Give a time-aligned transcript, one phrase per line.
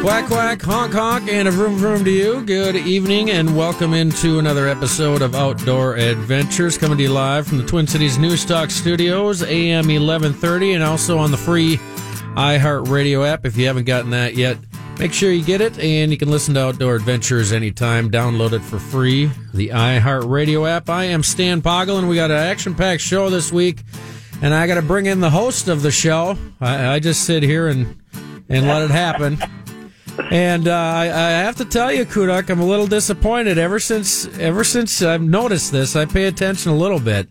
[0.00, 2.40] Quack, quack, honk, honk, and a vroom, vroom to you.
[2.40, 7.58] Good evening, and welcome into another episode of Outdoor Adventures, coming to you live from
[7.58, 11.76] the Twin Cities News Talk Studios, AM 1130, and also on the free
[12.34, 13.44] iHeartRadio app.
[13.44, 14.56] If you haven't gotten that yet,
[14.98, 18.10] make sure you get it, and you can listen to Outdoor Adventures anytime.
[18.10, 20.88] Download it for free, the iHeartRadio app.
[20.88, 23.82] I am Stan Poggle, and we got an action-packed show this week,
[24.40, 26.38] and I got to bring in the host of the show.
[26.58, 27.98] I, I just sit here and
[28.48, 29.38] and let it happen.
[30.30, 33.58] And uh, I, I have to tell you, Kudak, I'm a little disappointed.
[33.58, 37.28] Ever since ever since I've noticed this, I pay attention a little bit.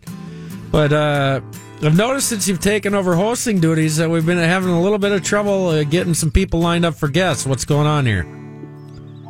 [0.70, 1.40] But uh,
[1.82, 5.12] I've noticed since you've taken over hosting duties that we've been having a little bit
[5.12, 7.46] of trouble uh, getting some people lined up for guests.
[7.46, 8.24] What's going on here?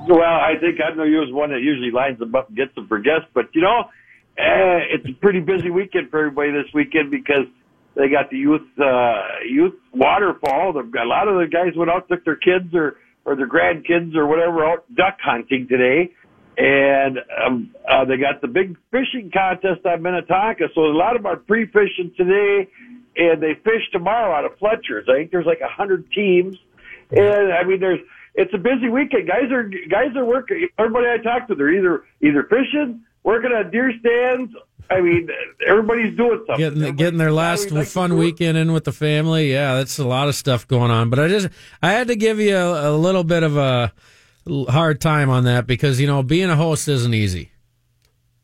[0.08, 2.74] Well, I think I know you as one that usually lines them up and gets
[2.74, 3.84] them for guests, but you know,
[4.36, 7.46] eh, it's a pretty busy weekend for everybody this weekend because
[7.94, 10.72] they got the youth uh, youth waterfowl.
[10.72, 12.96] They've got a lot of the guys went out took their kids or
[13.30, 16.12] or their grandkids or whatever out duck hunting today.
[16.58, 20.64] And um, uh, they got the big fishing contest on Minnetonka.
[20.74, 22.68] So a lot of them are pre-fishing today,
[23.16, 25.06] and they fish tomorrow out of Fletcher's.
[25.08, 26.56] I think there's like a hundred teams,
[27.12, 28.00] and I mean there's
[28.34, 29.28] it's a busy weekend.
[29.28, 30.68] Guys are guys are working.
[30.76, 34.52] Everybody I talk to, they're either either fishing, working on deer stands.
[34.90, 35.28] I mean,
[35.66, 36.74] everybody's doing something.
[36.74, 39.52] Getting getting their last fun weekend in with the family.
[39.52, 41.10] Yeah, that's a lot of stuff going on.
[41.10, 41.48] But I just
[41.80, 43.92] I had to give you a, a little bit of a
[44.68, 47.52] hard time on that because you know being a host isn't easy.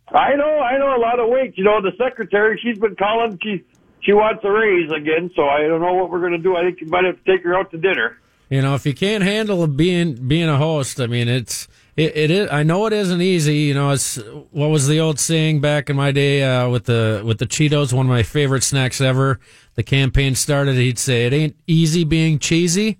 [0.08, 1.58] I know, I know a lot of weight.
[1.58, 3.38] You know, the secretary, she's been calling.
[3.42, 3.64] She
[4.02, 5.30] she wants a raise again.
[5.34, 6.56] So I don't know what we're going to do.
[6.56, 8.18] I think you might have to take her out to dinner.
[8.48, 12.30] You know, if you can't handle being being a host, I mean, it's it, it
[12.30, 12.50] is.
[12.50, 13.56] I know it isn't easy.
[13.56, 14.16] You know, it's
[14.50, 17.92] what was the old saying back in my day uh, with the with the Cheetos,
[17.92, 19.40] one of my favorite snacks ever.
[19.74, 20.76] The campaign started.
[20.76, 22.98] He'd say, "It ain't easy being cheesy."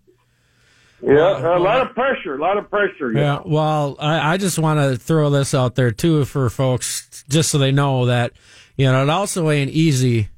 [1.02, 3.12] Yeah, a lot of pressure, a lot of pressure.
[3.12, 3.40] Yeah.
[3.44, 7.58] Well, I, I just want to throw this out there too for folks, just so
[7.58, 8.32] they know that
[8.76, 10.30] you know it also ain't easy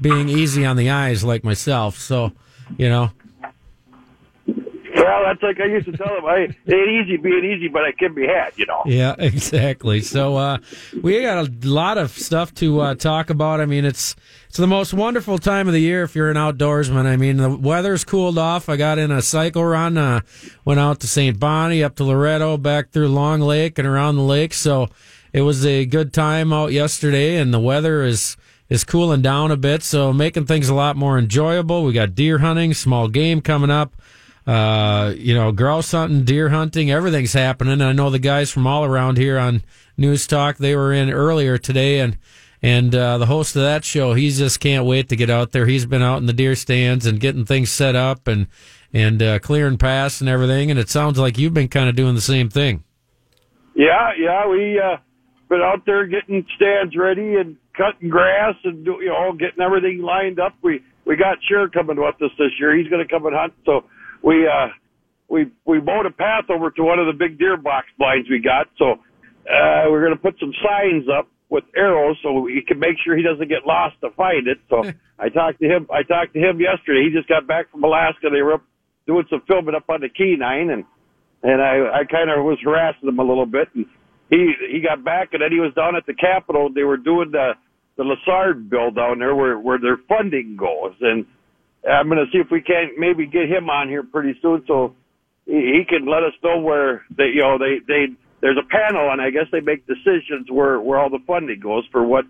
[0.00, 1.98] being easy on the eyes like myself.
[1.98, 2.32] So,
[2.78, 3.10] you know,
[5.00, 6.26] Well, that's like I used to tell them.
[6.26, 8.52] I ain't easy being easy, but I can be had.
[8.56, 8.82] You know.
[8.84, 10.02] Yeah, exactly.
[10.02, 10.58] So uh,
[11.02, 13.60] we got a lot of stuff to uh, talk about.
[13.60, 14.14] I mean, it's
[14.48, 17.06] it's the most wonderful time of the year if you're an outdoorsman.
[17.06, 18.68] I mean, the weather's cooled off.
[18.68, 19.96] I got in a cycle run.
[19.96, 20.20] Uh,
[20.66, 21.38] went out to St.
[21.40, 24.52] Bonnie, up to Loretto, back through Long Lake and around the lake.
[24.52, 24.88] So
[25.32, 28.36] it was a good time out yesterday, and the weather is
[28.68, 31.84] is cooling down a bit, so making things a lot more enjoyable.
[31.84, 33.94] We got deer hunting, small game coming up
[34.46, 37.80] uh, you know, grouse hunting, deer hunting, everything's happening.
[37.80, 39.62] I know the guys from all around here on
[39.96, 42.18] News Talk, they were in earlier today and,
[42.62, 45.66] and, uh, the host of that show, he just can't wait to get out there.
[45.66, 48.46] He's been out in the deer stands and getting things set up and,
[48.92, 50.70] and, uh, clearing paths and everything.
[50.70, 52.84] And it sounds like you've been kind of doing the same thing.
[53.74, 54.96] Yeah, yeah, we uh
[55.50, 60.00] been out there getting stands ready and cutting grass and do, you know getting everything
[60.00, 60.54] lined up.
[60.62, 62.76] We we got Cher coming with us this year.
[62.76, 63.52] He's going to come and hunt.
[63.66, 63.84] So
[64.22, 64.68] we uh
[65.28, 68.38] we we mowed a path over to one of the big deer box blinds we
[68.38, 68.68] got.
[68.78, 72.96] So uh we're going to put some signs up with arrows so he can make
[73.04, 74.58] sure he doesn't get lost to find it.
[74.68, 74.84] So
[75.18, 75.86] I talked to him.
[75.92, 77.04] I talked to him yesterday.
[77.04, 78.28] He just got back from Alaska.
[78.32, 78.64] They were up
[79.06, 80.84] doing some filming up on the Kenai and
[81.42, 83.68] and I, I kind of was harassing him a little bit.
[83.74, 83.86] And
[84.28, 86.70] he he got back, and then he was down at the Capitol.
[86.72, 87.52] They were doing the
[87.96, 90.94] the Lessard bill down there, where where their funding goes.
[91.00, 91.26] And
[91.88, 94.94] I'm going to see if we can't maybe get him on here pretty soon, so
[95.46, 98.06] he, he can let us know where they you know they they
[98.40, 101.86] there's a panel, and I guess they make decisions where where all the funding goes
[101.92, 102.24] for what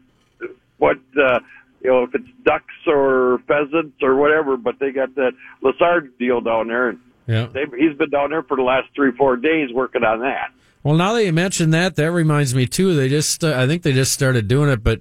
[0.79, 0.99] what.
[1.21, 1.41] uh
[1.83, 6.43] you know, if it's ducks or pheasants or whatever, but they got that Lessard deal
[6.43, 7.47] down there, and Yeah.
[7.75, 10.51] he's been down there for the last three, four days working on that.
[10.83, 12.95] Well, now that you mentioned that, that reminds me too.
[12.95, 15.01] They just, uh, I think they just started doing it, but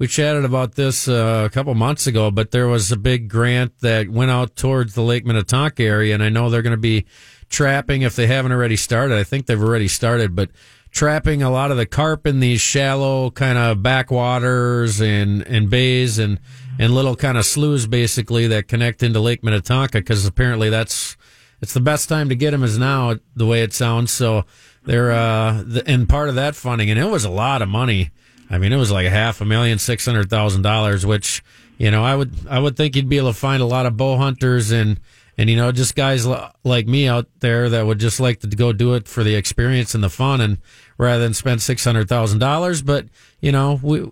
[0.00, 2.30] we chatted about this uh, a couple months ago.
[2.30, 6.22] But there was a big grant that went out towards the Lake Minnetonka area, and
[6.22, 7.04] I know they're going to be
[7.50, 9.18] trapping if they haven't already started.
[9.18, 10.50] I think they've already started, but
[10.90, 16.18] trapping a lot of the carp in these shallow kind of backwaters and and bays
[16.18, 16.40] and
[16.78, 21.16] and little kind of sloughs basically that connect into Lake Minnetonka because apparently that's
[21.60, 24.10] it's the best time to get them is now the way it sounds.
[24.10, 24.46] So
[24.84, 28.10] they're uh and part of that funding and it was a lot of money.
[28.50, 31.42] I mean, it was like a half a million, six hundred thousand dollars, which
[31.78, 33.96] you know I would I would think you'd be able to find a lot of
[33.96, 34.98] bow hunters and
[35.38, 38.48] and you know just guys li- like me out there that would just like to
[38.48, 40.58] go do it for the experience and the fun and
[40.98, 42.82] rather than spend six hundred thousand dollars.
[42.82, 43.06] But
[43.40, 44.10] you know we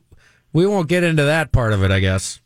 [0.52, 2.40] we won't get into that part of it, I guess.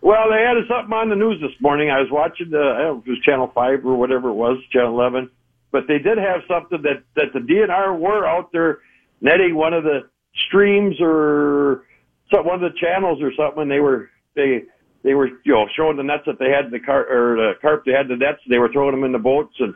[0.00, 1.90] Well, they had something on the news this morning.
[1.90, 4.34] I was watching the, I don't know if it was Channel 5 or whatever it
[4.34, 5.30] was, Channel 11.
[5.72, 8.80] but they did have something that that the DNR were out there
[9.22, 10.00] netting one of the
[10.48, 11.84] streams or
[12.32, 14.64] some, one of the channels or something, and they were they
[15.02, 17.52] they were you know showing the nets that they had in the car or the
[17.60, 18.40] carp they had the nets.
[18.48, 19.74] They were throwing them in the boats, and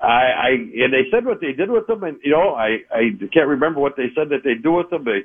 [0.00, 3.10] I, I and they said what they did with them, and you know I I
[3.32, 5.04] can't remember what they said that they do with them.
[5.04, 5.24] They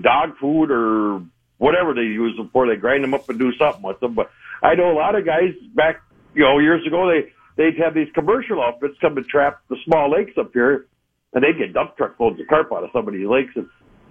[0.00, 1.22] dog food or
[1.58, 2.66] whatever they use them for.
[2.66, 4.14] They grind them up and do something with them.
[4.14, 4.30] But
[4.62, 6.02] I know a lot of guys back
[6.34, 10.10] you know years ago they they'd have these commercial outfits come and trap the small
[10.10, 10.86] lakes up here,
[11.34, 13.52] and they'd get dump truck loads of carp out of some of these lakes.
[13.54, 13.68] And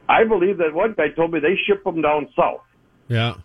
[0.10, 2.62] I believe that one guy told me they ship them down south.
[3.08, 3.36] Yeah.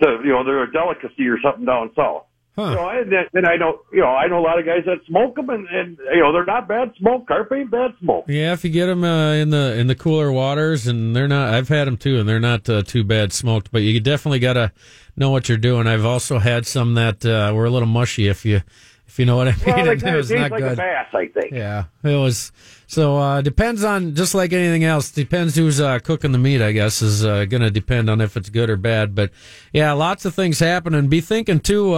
[0.00, 2.24] The, you know, they're a delicacy or something down south.
[2.56, 2.70] Huh.
[2.70, 5.04] You know, and, then- I know, you know, I know a lot of guys that
[5.06, 7.28] smoke them, and, and you know, they're not bad smoke.
[7.28, 8.24] Carp ain't bad smoke.
[8.28, 11.52] Yeah, if you get them uh, in the in the cooler waters, and they're not.
[11.52, 13.70] I've had them too, and they're not uh, too bad smoked.
[13.70, 14.72] But you definitely got to
[15.16, 15.86] know what you're doing.
[15.86, 18.62] I've also had some that uh, were a little mushy, if you
[19.06, 19.64] if you know what I mean.
[19.66, 20.76] Well, it kind was not like good.
[20.76, 21.52] bass, I think.
[21.52, 22.52] Yeah, it was.
[22.86, 25.10] So uh, depends on just like anything else.
[25.10, 26.62] Depends who's uh, cooking the meat.
[26.62, 29.14] I guess is uh, going to depend on if it's good or bad.
[29.14, 29.30] But
[29.72, 31.94] yeah, lots of things happen, and be thinking too.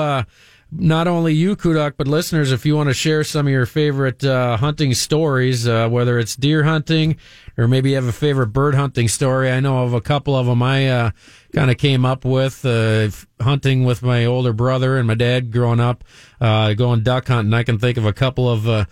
[0.70, 4.22] Not only you, Kudak, but listeners, if you want to share some of your favorite
[4.22, 7.16] uh, hunting stories, uh, whether it's deer hunting
[7.56, 9.50] or maybe you have a favorite bird hunting story.
[9.50, 11.10] I know of a couple of them I uh,
[11.52, 13.08] kind of came up with uh,
[13.42, 16.04] hunting with my older brother and my dad growing up,
[16.40, 17.52] uh, going duck hunting.
[17.52, 18.68] I can think of a couple of.
[18.68, 18.84] Uh,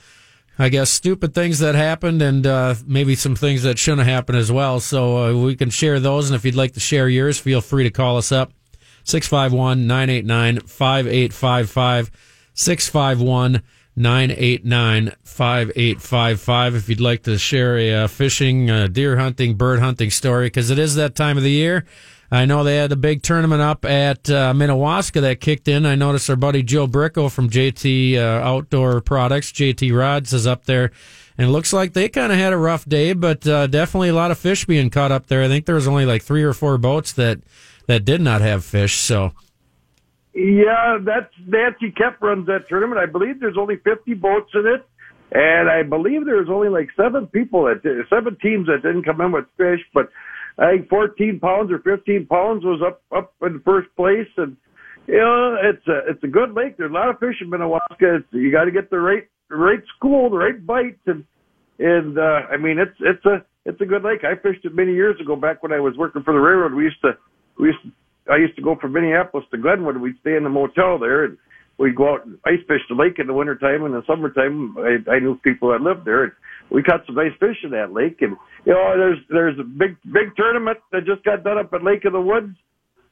[0.59, 4.51] I guess stupid things that happened and uh, maybe some things that shouldn't happen as
[4.51, 4.81] well.
[4.81, 6.31] So uh, we can share those.
[6.31, 8.53] And if you'd like to share yours, feel free to call us up
[9.07, 12.11] 651 989 5855.
[12.55, 13.63] 651
[13.95, 16.75] 989 5855.
[16.75, 20.71] If you'd like to share a uh, fishing, uh, deer hunting, bird hunting story, because
[20.71, 21.87] it is that time of the year.
[22.31, 25.87] I know they had a big tournament up at uh, Minnewaska that kicked in.
[25.87, 30.65] I noticed our buddy Joe Bricko from JT uh, Outdoor Products, JT Rods, is up
[30.65, 30.91] there.
[31.39, 34.15] And it looks like they kind of had a rough day, but uh, definitely a
[34.15, 35.45] lot of fish being caught up there.
[35.45, 37.39] I think there was only like three or four boats that
[37.87, 38.97] that did not have fish.
[38.97, 39.33] So
[40.35, 43.01] Yeah, that's Nancy Kemp runs that tournament.
[43.01, 44.87] I believe there's only 50 boats in it,
[45.33, 49.33] and I believe there's only like seven people that seven teams that didn't come in
[49.33, 49.81] with fish.
[49.95, 50.11] But
[50.59, 54.57] I think 14 pounds or 15 pounds was up up in first place, and
[55.07, 56.77] you know it's a it's a good lake.
[56.77, 58.21] There's a lot of fish in Minnewaska.
[58.21, 61.25] It's, you got to get the right right school, the right bites, and
[61.79, 64.25] and uh, I mean it's it's a it's a good lake.
[64.25, 66.73] I fished it many years ago back when I was working for the railroad.
[66.73, 67.19] We used to
[67.59, 69.99] we used to, I used to go from Minneapolis to Glenwood.
[69.99, 71.39] We'd stay in the motel there, and
[71.79, 73.85] we'd go out and ice fish the lake in the wintertime.
[73.85, 76.33] And in the summertime, I, I knew people that lived there, and
[76.71, 78.19] we caught some nice fish in that lake.
[78.21, 81.85] And you know, there's there's a big big tournament that just got done up at
[81.85, 82.57] Lake of the Woods.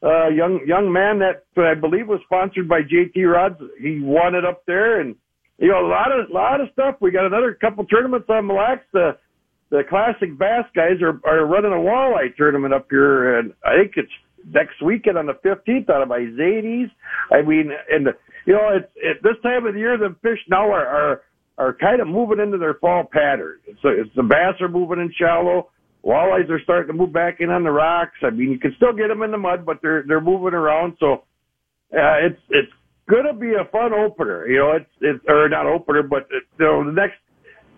[0.02, 3.61] Uh, young young man that I believe was sponsored by JT Rods.
[3.81, 5.14] He won it up there, and
[5.58, 6.96] you know a lot of lot of stuff.
[7.00, 8.85] We got another couple tournaments on Mille Lacs.
[8.93, 9.17] The
[9.70, 13.93] the classic bass guys are are running a walleye tournament up here, and I think
[13.96, 14.12] it's
[14.52, 16.91] next weekend on the 15th out of my Zadies.
[17.32, 18.08] I mean, and
[18.46, 21.23] you know, it's at this time of the year, the fish now are are
[21.56, 23.58] are kind of moving into their fall pattern.
[23.82, 25.70] So it's the bass are moving in shallow.
[26.05, 28.19] Walleyes are starting to move back in on the rocks.
[28.23, 30.96] I mean, you can still get them in the mud, but they're they're moving around.
[31.00, 31.25] So
[31.93, 32.73] uh, it's it's
[33.08, 34.46] going to be a fun opener.
[34.46, 37.17] You know, it's it's or not opener, but you know the next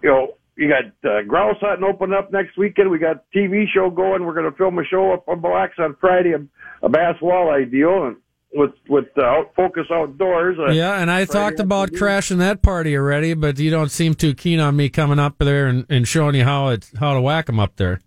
[0.02, 2.90] you know you got uh, grouse hunting open up next weekend.
[2.90, 4.24] We got TV show going.
[4.24, 7.70] We're going to film a show up on Blacks on Friday, a, a bass walleye
[7.70, 8.16] deal, and
[8.54, 10.56] with with uh, out, focus outdoors.
[10.58, 14.14] Uh, yeah, and I Friday talked about crashing that party already, but you don't seem
[14.14, 17.20] too keen on me coming up there and, and showing you how it how to
[17.20, 18.00] whack them up there.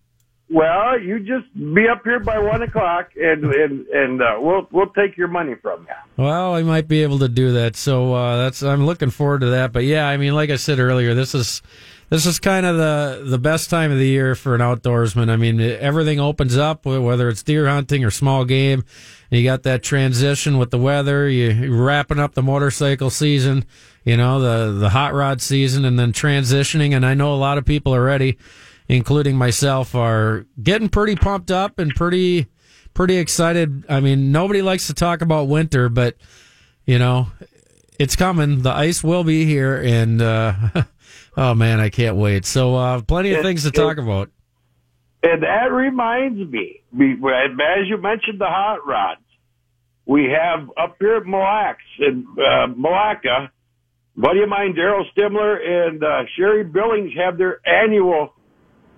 [0.51, 4.89] Well, you just be up here by one o'clock, and and and uh, we'll we'll
[4.89, 6.24] take your money from you.
[6.24, 7.75] Well, I might be able to do that.
[7.75, 9.72] So uh, that's I'm looking forward to that.
[9.72, 11.62] But yeah, I mean, like I said earlier, this is
[12.10, 15.30] this is kind of the the best time of the year for an outdoorsman.
[15.30, 18.84] I mean, everything opens up, whether it's deer hunting or small game.
[19.30, 21.30] You got that transition with the weather.
[21.30, 23.66] You wrapping up the motorcycle season,
[24.04, 26.96] you know, the the hot rod season, and then transitioning.
[26.96, 28.38] And I know a lot of people already,
[28.88, 32.48] including myself, are getting pretty pumped up and pretty
[32.96, 33.86] pretty excited.
[33.88, 36.16] I mean, nobody likes to talk about winter, but
[36.88, 37.28] you know,
[38.00, 38.63] it's coming.
[38.63, 40.54] The ice will be here, and uh,
[41.38, 42.45] oh man, I can't wait.
[42.45, 44.29] So, uh, plenty of It- things to it- talk about.
[45.21, 49.19] And that reminds me, as you mentioned, the hot rods.
[50.05, 53.50] We have up here at Mille Lacs in uh, Milaca,
[54.15, 58.33] buddy of mine, Daryl Stimler and uh, Sherry Billings have their annual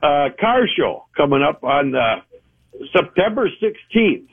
[0.03, 2.21] uh, car show coming up on uh,
[2.95, 4.27] September 16th.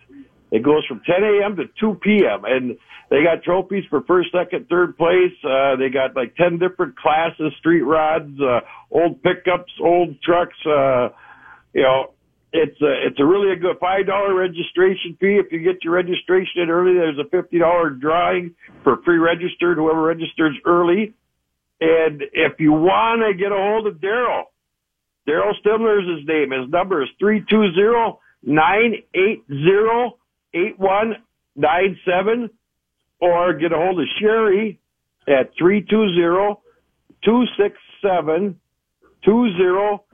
[0.51, 1.57] It goes from 10 a.m.
[1.57, 2.45] to 2 p.m.
[2.45, 2.79] and
[3.11, 5.33] they got trophies for first, second, third place.
[5.45, 11.09] Uh, they got like 10 different classes, street rods, uh, old pickups, old trucks, uh,
[11.75, 12.13] you know,
[12.53, 15.39] it's a, it's a really a good five dollar registration fee.
[15.45, 19.77] If you get your registration in early, there's a fifty dollar drawing for pre-registered.
[19.77, 21.13] Whoever registers early,
[21.81, 24.45] and if you want to get a hold of Daryl,
[25.29, 26.51] Daryl Stimler is his name.
[26.51, 30.17] His number is three two zero nine eight zero
[30.67, 31.17] eight one
[31.57, 32.51] nine seven,
[33.21, 34.81] or get a hold of Sherry
[35.27, 36.61] at three two zero
[37.25, 38.59] two six seven
[39.25, 40.05] two zero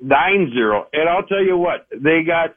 [0.00, 0.86] nine zero.
[0.92, 2.56] And I'll tell you what, they got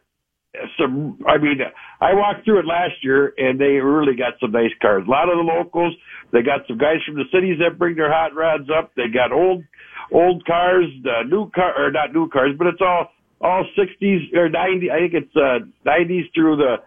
[0.80, 1.20] some.
[1.28, 1.60] I mean,
[2.02, 5.04] I walked through it last year, and they really got some nice cars.
[5.08, 5.94] A lot of the locals.
[6.32, 8.92] They got some guys from the cities that bring their hot rods up.
[8.96, 9.64] They got old,
[10.12, 13.08] old cars, uh, new car or not new cars, but it's all
[13.42, 14.92] all sixties or ninety.
[14.92, 16.78] I think it's uh nineties through the,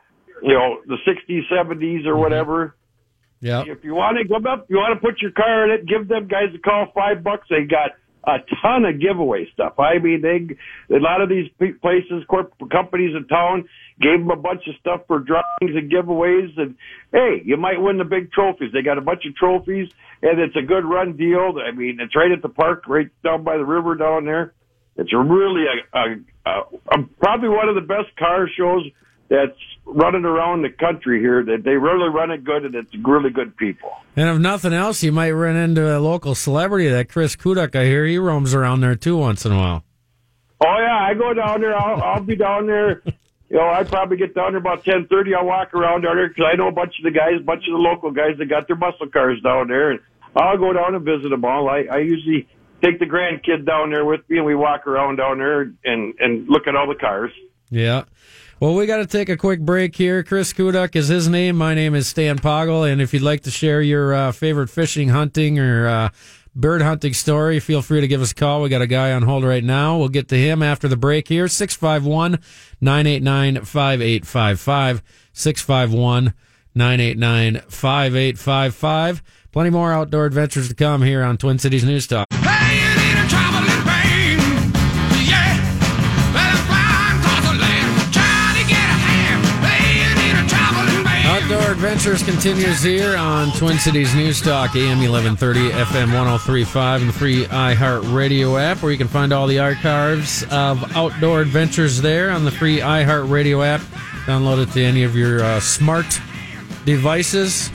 [0.43, 2.21] you know, the sixties, seventies, or mm-hmm.
[2.21, 2.77] whatever.
[3.41, 3.63] Yeah.
[3.67, 6.09] If you want to come up, you want to put your car in it, give
[6.09, 6.89] them guys a call.
[6.95, 7.47] Five bucks.
[7.49, 7.93] They got
[8.25, 9.79] a ton of giveaway stuff.
[9.79, 10.55] I mean, they
[10.95, 11.49] a lot of these
[11.81, 13.69] places, corporate companies in town,
[14.01, 16.51] gave them a bunch of stuff for drawings and giveaways.
[16.59, 16.75] And
[17.13, 18.73] hey, you might win the big trophies.
[18.73, 19.89] They got a bunch of trophies,
[20.21, 21.55] and it's a good run deal.
[21.65, 24.53] I mean, it's right at the park, right down by the river down there.
[24.97, 26.05] It's really a, a,
[26.45, 28.85] a, a probably one of the best car shows
[29.29, 31.43] that's running around the country here.
[31.45, 33.91] That they really run it good, and it's really good people.
[34.17, 36.89] And if nothing else, you might run into a local celebrity.
[36.89, 39.85] That Chris Kudak, I hear he roams around there too once in a while.
[40.61, 41.77] Oh yeah, I go down there.
[41.77, 43.03] I'll, I'll be down there.
[43.51, 45.35] You know, I probably get down there about ten thirty.
[45.35, 47.65] I'll walk around down there because I know a bunch of the guys, a bunch
[47.67, 50.01] of the local guys that got their muscle cars down there, and
[50.37, 51.69] I'll go down and visit them all.
[51.69, 52.49] I, I usually
[52.83, 56.49] take the grandkid down there with me, and we walk around down there and and
[56.49, 57.31] look at all the cars.
[57.71, 58.05] Yeah.
[58.61, 60.25] Well, we got to take a quick break here.
[60.25, 61.55] Chris Kudak is his name.
[61.55, 62.91] My name is Stan Poggle.
[62.91, 66.09] And if you'd like to share your uh, favorite fishing, hunting, or uh,
[66.57, 68.63] bird hunting story, feel free to give us a call.
[68.63, 69.97] We got a guy on hold right now.
[69.97, 71.47] We'll get to him after the break here.
[71.47, 72.41] 651
[72.81, 75.03] 989 5855.
[75.33, 76.35] 651
[76.75, 79.23] 989 5855.
[79.53, 82.27] Plenty more outdoor adventures to come here on Twin Cities News Talk.
[82.33, 82.88] Outdoor
[91.79, 97.45] Adventures continues here on Twin Cities News Talk, AM 1130, FM 1035, and the free
[97.45, 102.45] iHeart Radio app, where you can find all the archives of Outdoor Adventures there on
[102.45, 103.81] the free iHeart Radio app.
[104.27, 106.21] Download it to any of your uh, smart
[106.85, 107.71] devices.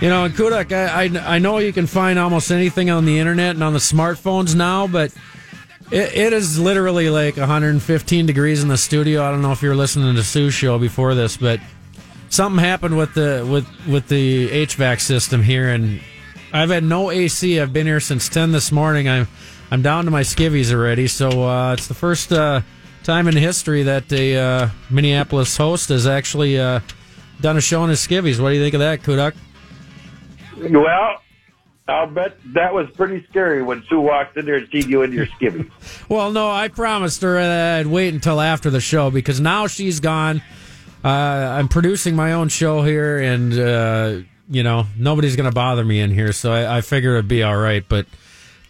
[0.00, 3.18] You know, and Kudak, I, I, I, know you can find almost anything on the
[3.18, 5.12] internet and on the smartphones now, but
[5.90, 9.24] it, it is literally like 115 degrees in the studio.
[9.24, 11.58] I don't know if you're listening to Sue's show before this, but
[12.32, 16.00] something happened with the with with the HVAC system here, and
[16.52, 17.60] I've had no AC.
[17.60, 19.08] I've been here since ten this morning.
[19.08, 19.28] I'm
[19.70, 21.06] I'm down to my skivvies already.
[21.06, 22.62] So uh, it's the first uh,
[23.04, 26.80] time in history that a uh, Minneapolis host has actually uh,
[27.40, 28.40] done a show in his skivvies.
[28.40, 29.34] What do you think of that, Kudak?
[30.70, 31.22] Well,
[31.88, 35.12] I'll bet that was pretty scary when Sue walked in there and seen you in
[35.12, 35.70] your skivvies.
[36.08, 40.40] well, no, I promised her I'd wait until after the show because now she's gone.
[41.04, 44.16] Uh, I'm producing my own show here, and uh,
[44.48, 47.42] you know nobody's going to bother me in here, so I, I figure it'd be
[47.42, 47.84] all right.
[47.88, 48.06] But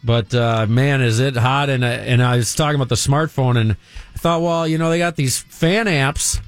[0.03, 1.69] but uh, man, is it hot?
[1.69, 3.73] And I, and I was talking about the smartphone, and
[4.15, 6.41] I thought, well, you know, they got these fan apps,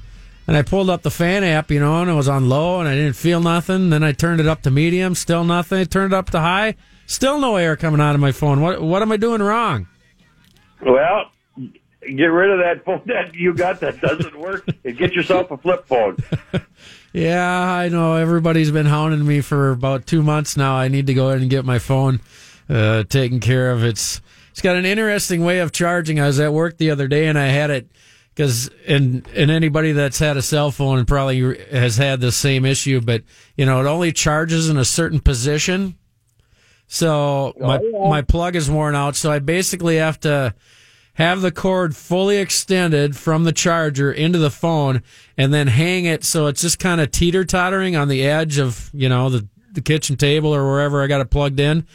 [0.47, 2.89] and I pulled up the fan app, you know, and it was on low, and
[2.89, 3.91] I didn't feel nothing.
[3.91, 5.79] Then I turned it up to medium, still nothing.
[5.79, 6.75] I turned it up to high,
[7.05, 8.59] still no air coming out of my phone.
[8.59, 9.87] What what am I doing wrong?
[10.81, 11.31] Well,
[12.07, 15.57] get rid of that phone that you got that doesn't work and get yourself a
[15.57, 16.17] flip phone.
[17.13, 20.75] yeah, I know everybody's been hounding me for about two months now.
[20.75, 22.21] I need to go ahead and get my phone
[22.69, 23.83] uh, taken care of.
[23.83, 24.21] It's
[24.51, 26.19] it's got an interesting way of charging.
[26.19, 27.91] I was at work the other day and I had it
[28.33, 33.01] because and and anybody that's had a cell phone probably has had the same issue.
[33.01, 33.23] But
[33.55, 35.97] you know, it only charges in a certain position.
[36.87, 38.09] So my oh, yeah.
[38.09, 39.15] my plug is worn out.
[39.15, 40.53] So I basically have to
[41.15, 45.01] have the cord fully extended from the charger into the phone
[45.37, 48.89] and then hang it so it's just kind of teeter tottering on the edge of,
[48.93, 51.85] you know, the, the kitchen table or wherever I got it plugged in.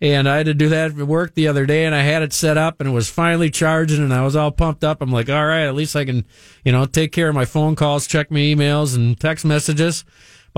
[0.00, 2.32] And I had to do that at work the other day and I had it
[2.32, 5.02] set up and it was finally charging and I was all pumped up.
[5.02, 6.24] I'm like, all right, at least I can,
[6.64, 10.04] you know, take care of my phone calls, check my emails and text messages.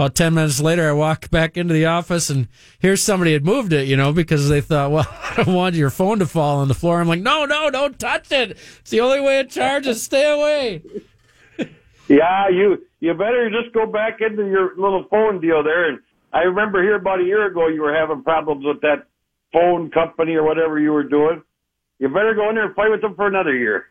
[0.00, 3.70] About 10 minutes later, I walk back into the office and here's somebody had moved
[3.74, 6.68] it, you know, because they thought, well, I don't want your phone to fall on
[6.68, 7.02] the floor.
[7.02, 8.52] I'm like, no, no, don't touch it.
[8.52, 10.02] It's the only way it charges.
[10.02, 10.82] Stay away.
[12.08, 15.90] yeah, you, you better just go back into your little phone deal there.
[15.90, 15.98] And
[16.32, 19.06] I remember here about a year ago you were having problems with that
[19.52, 21.42] phone company or whatever you were doing.
[21.98, 23.84] You better go in there and play with them for another year.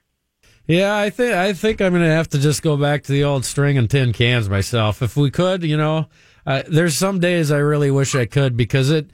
[0.70, 3.24] Yeah, I think I think I'm going to have to just go back to the
[3.24, 5.02] old string and tin cans myself.
[5.02, 6.06] If we could, you know,
[6.46, 9.10] uh, there's some days I really wish I could because it.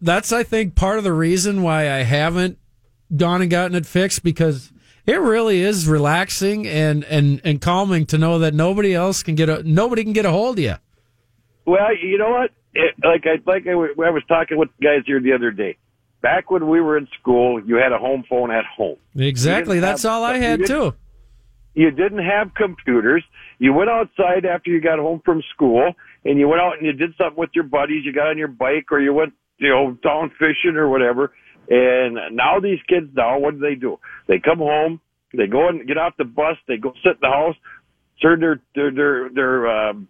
[0.00, 2.58] That's I think part of the reason why I haven't
[3.16, 4.70] gone and gotten it fixed because
[5.04, 9.48] it really is relaxing and and and calming to know that nobody else can get
[9.48, 10.76] a nobody can get a hold of you.
[11.66, 12.52] Well, you know what?
[12.72, 15.76] It, like I like I, I was talking with guys here the other day.
[16.22, 18.96] Back when we were in school, you had a home phone at home.
[19.16, 19.80] Exactly.
[19.80, 20.94] That's have, all I had you too.
[21.74, 23.24] You didn't have computers.
[23.58, 25.92] You went outside after you got home from school,
[26.24, 28.04] and you went out and you did something with your buddies.
[28.04, 31.32] You got on your bike, or you went, you know, down fishing or whatever.
[31.68, 33.98] And now these kids now, what do they do?
[34.28, 35.00] They come home,
[35.34, 37.56] they go and get off the bus, they go sit in the house,
[38.20, 40.08] turn their their their, their um,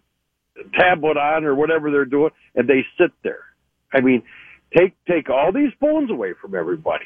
[0.77, 3.45] tablet on or whatever they're doing, and they sit there.
[3.93, 4.23] I mean,
[4.75, 7.05] take take all these phones away from everybody,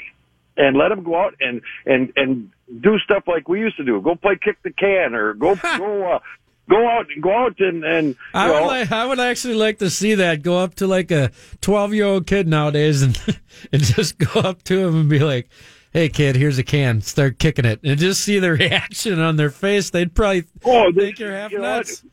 [0.55, 4.01] and let them go out and and and do stuff like we used to do.
[4.01, 6.19] Go play kick the can or go go uh,
[6.69, 9.89] go out and go out and and I would like, I would actually like to
[9.89, 11.31] see that go up to like a
[11.61, 13.19] 12 year old kid nowadays and
[13.71, 15.49] and just go up to him and be like
[15.93, 17.01] hey kid here's a can.
[17.01, 19.89] Start kicking it and just see the reaction on their face.
[19.89, 22.03] They'd probably oh, think you're half you nuts.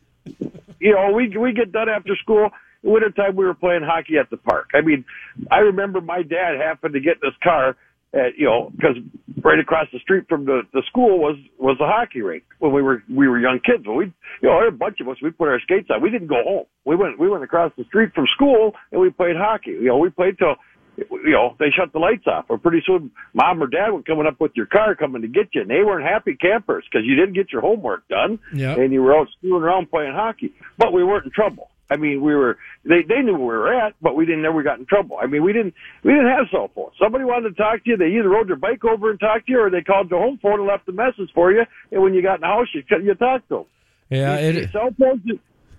[0.40, 2.50] know, you know we we get done after school
[2.84, 5.04] wintertime we were playing hockey at the park i mean
[5.50, 7.76] i remember my dad happened to get in his car
[8.14, 8.96] at, you know, because
[9.42, 12.80] right across the street from the the school was was a hockey rink when we
[12.80, 13.84] were we were young kids.
[13.86, 14.04] Well, we,
[14.40, 15.16] you know, there a bunch of us.
[15.20, 16.00] We put our skates on.
[16.00, 16.66] We didn't go home.
[16.84, 19.72] We went we went across the street from school and we played hockey.
[19.72, 20.54] You know, we played till
[20.96, 22.46] you know, they shut the lights off.
[22.48, 25.48] Or pretty soon, mom or dad were coming up with your car, coming to get
[25.52, 28.78] you, and they weren't happy campers because you didn't get your homework done, yep.
[28.78, 30.54] and you were out screwing around playing hockey.
[30.78, 31.68] But we weren't in trouble.
[31.90, 34.52] I mean, we were they they knew where we were at, but we didn't know
[34.52, 35.18] we got in trouble.
[35.20, 36.94] I mean, we didn't we didn't have cell phones.
[37.00, 39.52] Somebody wanted to talk to you, they either rode their bike over and talked to
[39.52, 41.64] you, or they called the home phone and left a message for you.
[41.92, 43.64] And when you got in the house, you you talked to them.
[44.10, 45.22] Yeah, these, it, these cell phones,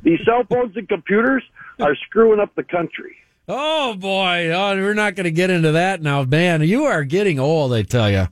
[0.03, 1.43] these cell phones and computers
[1.79, 3.15] are screwing up the country.
[3.47, 6.61] Oh boy, oh, we're not going to get into that now, man.
[6.61, 8.27] You are getting old, I tell you.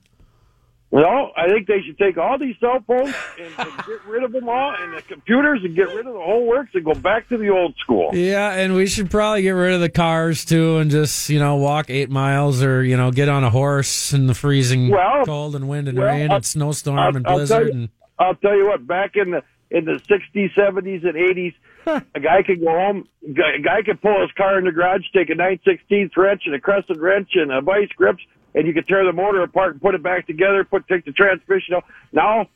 [0.94, 4.32] Well, I think they should take all these cell phones and, and, get rid of
[4.32, 7.28] them all, and the computers, and get rid of the whole works, and go back
[7.30, 8.12] to the old school.
[8.14, 11.56] Yeah, and we should probably get rid of the cars too, and just you know
[11.56, 15.56] walk eight miles, or you know get on a horse in the freezing well, cold
[15.56, 17.70] and wind and well, rain I'll, and snowstorm I'll, and I'll blizzard.
[17.70, 21.54] You, and I'll tell you what, back in the in the sixties, seventies, and eighties,
[21.88, 23.08] a guy could go home.
[23.28, 26.54] A guy could pull his car in the garage, take a nine sixteenth wrench and
[26.54, 28.22] a crescent wrench and a vice grips,
[28.56, 30.64] and you could tear the motor apart and put it back together.
[30.64, 31.84] Put take the transmission out.
[32.12, 32.48] Now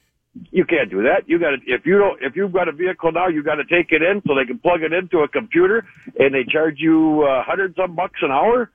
[0.51, 1.27] you can't do that.
[1.27, 3.65] You got to if you don't if you've got a vehicle now, you got to
[3.65, 5.85] take it in so they can plug it into a computer,
[6.19, 8.69] and they charge you uh, hundred some bucks an hour.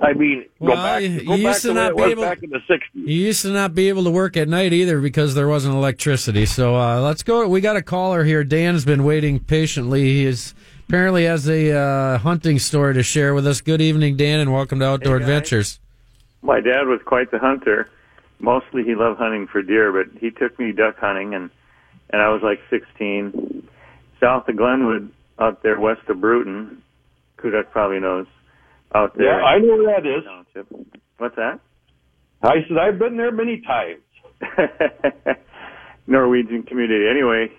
[0.00, 2.42] I mean, well, go back, you go used back to to not be able- back
[2.44, 2.80] in the '60s.
[2.94, 6.46] You used to not be able to work at night either because there wasn't electricity.
[6.46, 7.48] So uh, let's go.
[7.48, 8.44] We got a caller here.
[8.44, 10.04] Dan's been waiting patiently.
[10.04, 10.54] He is
[10.86, 13.60] apparently has a uh, hunting story to share with us.
[13.60, 15.24] Good evening, Dan, and welcome to Outdoor Hey.
[15.24, 15.80] Adventures.
[16.42, 17.88] My dad was quite the hunter.
[18.38, 21.50] Mostly he loved hunting for deer, but he took me duck hunting and
[22.10, 23.68] and I was like 16
[24.20, 26.82] south of Glenwood out there west of Bruton.
[27.38, 28.26] Kudak probably knows
[28.94, 29.26] out there.
[29.26, 30.24] Yeah, I know where that is.
[30.24, 30.66] Township.
[31.18, 31.60] What's that?
[32.42, 34.00] I said I've been there many times.
[36.06, 37.06] Norwegian community.
[37.10, 37.52] Anyway,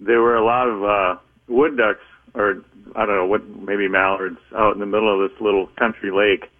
[0.00, 2.00] there were a lot of uh wood ducks
[2.34, 2.62] or
[2.94, 6.50] I don't know what maybe mallards out in the middle of this little country lake.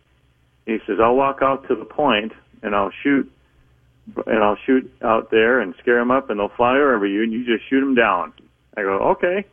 [0.66, 3.31] He says, "I'll walk out to the point and I'll shoot
[4.26, 7.33] and I'll shoot out there and scare them up and they'll fly over you and
[7.33, 8.33] you just shoot them down."
[8.76, 9.44] I go, "Okay."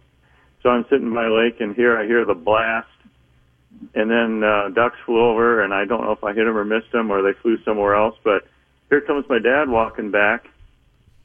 [0.62, 2.88] So I'm sitting by the lake and here I hear the blast
[3.96, 6.66] and then uh, ducks flew over, and I don't know if I hit them or
[6.66, 8.16] missed them, or they flew somewhere else.
[8.24, 8.48] But
[8.90, 10.48] here comes my dad walking back,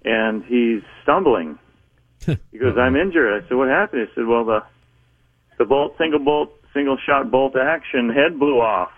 [0.04, 1.58] and he's stumbling.
[2.50, 4.62] He goes, "I'm injured." I said, "What happened?" He said, "Well, the
[5.56, 8.90] the bolt, single bolt, single shot bolt action head blew off."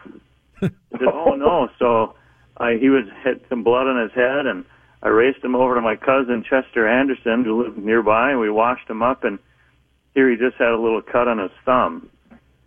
[1.01, 2.15] "Oh no!" So
[2.57, 4.65] I he was had some blood on his head, and
[5.03, 8.89] I raced him over to my cousin Chester Anderson, who lived nearby, and we washed
[8.89, 9.25] him up.
[9.25, 9.39] And
[10.15, 12.11] here he just had a little cut on his thumb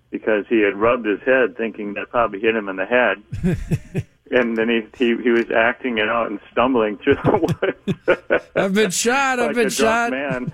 [0.10, 3.21] because he had rubbed his head thinking that probably hit him in the head.
[4.32, 7.75] and then he, he he was acting it out and stumbling through the
[8.08, 8.49] woods.
[8.56, 9.39] I've been shot.
[9.39, 10.12] I've like been shot.
[10.12, 10.51] man.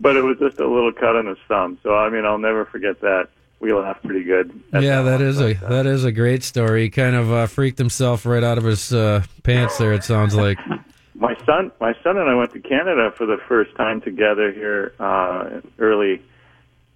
[0.00, 1.78] but it was just a little cut on his thumb.
[1.82, 3.28] So I mean, I'll never forget that.
[3.62, 4.60] We laughed pretty good.
[4.72, 6.82] Yeah, that one, a that is a great story.
[6.82, 9.92] He kind of uh, freaked himself right out of his uh, pants there.
[9.92, 10.58] It sounds like.
[11.14, 14.92] my son, my son and I went to Canada for the first time together here
[14.98, 16.20] uh, early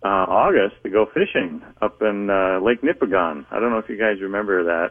[0.02, 3.46] uh, August to go fishing up in uh, Lake Nipigon.
[3.48, 4.90] I don't know if you guys remember that.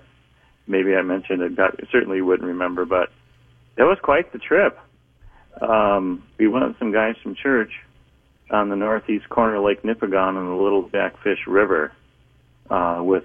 [0.67, 1.57] Maybe I mentioned it.
[1.57, 3.09] Got, certainly you wouldn't remember, but
[3.75, 4.79] it was quite the trip.
[5.61, 7.73] Um, we went with some guys from church
[8.51, 11.91] on the northeast corner of Lake Nipigon on the Little Jackfish River
[12.69, 13.23] uh, with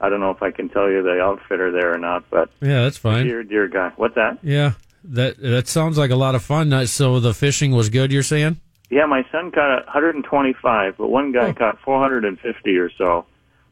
[0.00, 2.82] I don't know if I can tell you the outfitter there or not, but yeah,
[2.82, 3.26] that's fine.
[3.26, 4.38] Dear, dear guy, what's that?
[4.42, 4.72] Yeah,
[5.04, 6.72] that that sounds like a lot of fun.
[6.72, 8.12] Uh, So the fishing was good.
[8.12, 8.60] You're saying?
[8.90, 11.52] Yeah, my son caught 125, but one guy Oh.
[11.52, 13.26] caught 450 or so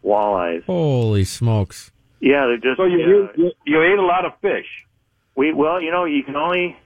[0.05, 0.65] walleyes.
[0.65, 1.91] Holy smokes!
[2.21, 2.77] Yeah, they're just.
[2.77, 4.67] So you, yeah, you you ate a lot of fish.
[5.37, 6.77] we well, you know, you can only.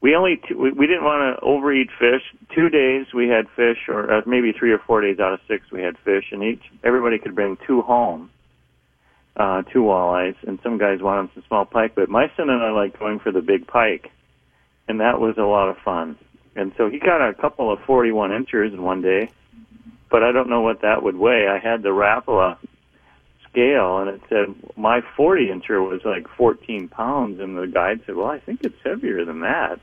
[0.00, 2.22] We only we, we didn't want to overeat fish.
[2.54, 5.70] Two days we had fish, or uh, maybe three or four days out of six
[5.72, 8.30] we had fish, and each everybody could bring two home,
[9.36, 11.94] uh, two walleyes, and some guys wanted some small pike.
[11.96, 14.12] But my son and I like going for the big pike,
[14.86, 16.16] and that was a lot of fun.
[16.54, 19.30] And so he got a couple of 41 inchers in one day,
[20.10, 21.48] but I don't know what that would weigh.
[21.48, 22.56] I had the Rapala
[23.50, 28.14] scale, and it said my 40 incher was like 14 pounds, and the guide said,
[28.14, 29.80] "Well, I think it's heavier than that."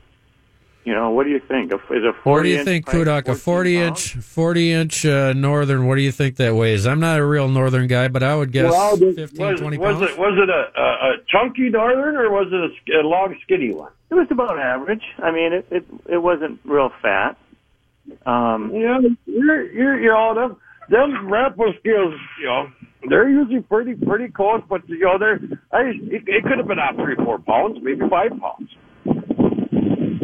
[0.86, 1.72] You know, what do you think?
[1.72, 3.28] Is a 40 What do you inch think, pike Kudak?
[3.28, 4.14] A forty pounds?
[4.14, 5.86] inch, forty inch uh, northern.
[5.88, 6.86] What do you think that weighs?
[6.86, 9.78] I'm not a real northern guy, but I would guess Well, was, 15, was, 20
[9.78, 10.10] was pounds.
[10.12, 13.34] it was it a, a, a chunky northern or was it a, sk- a long
[13.42, 13.90] skinny one?
[14.10, 15.02] It was about average.
[15.18, 17.36] I mean, it it, it wasn't real fat.
[18.24, 20.56] Um, Yeah, you're you're you know them
[20.88, 22.70] them Rapala scales, you know,
[23.08, 25.40] they're usually pretty pretty close, but you know they're
[25.72, 25.80] I
[26.14, 28.70] it, it could have been out three four pounds, maybe five pounds.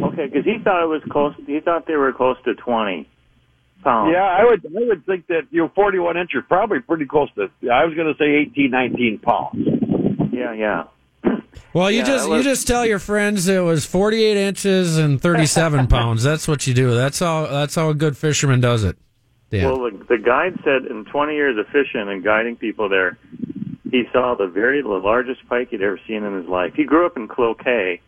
[0.04, 1.34] Okay, because he thought it was close.
[1.46, 3.08] He thought they were close to 20
[3.82, 4.12] pounds.
[4.12, 7.28] Yeah, I would I would think that you know 41 inch are probably pretty close
[7.34, 7.48] to.
[7.70, 10.32] I was going to say 18 19 pounds.
[10.32, 10.84] yeah, yeah.
[11.74, 15.20] Well, you Yeah, just it you just tell your friends it was 48 inches and
[15.20, 16.22] 37 pounds.
[16.22, 16.94] That's what you do.
[16.94, 18.96] That's how that's how a good fisherman does it.
[19.50, 19.66] Yeah.
[19.66, 23.18] Well, the, the guide said in 20 years of fishing and guiding people there,
[23.90, 26.72] he saw the very the largest pike he'd ever seen in his life.
[26.74, 28.00] He grew up in Cloquet,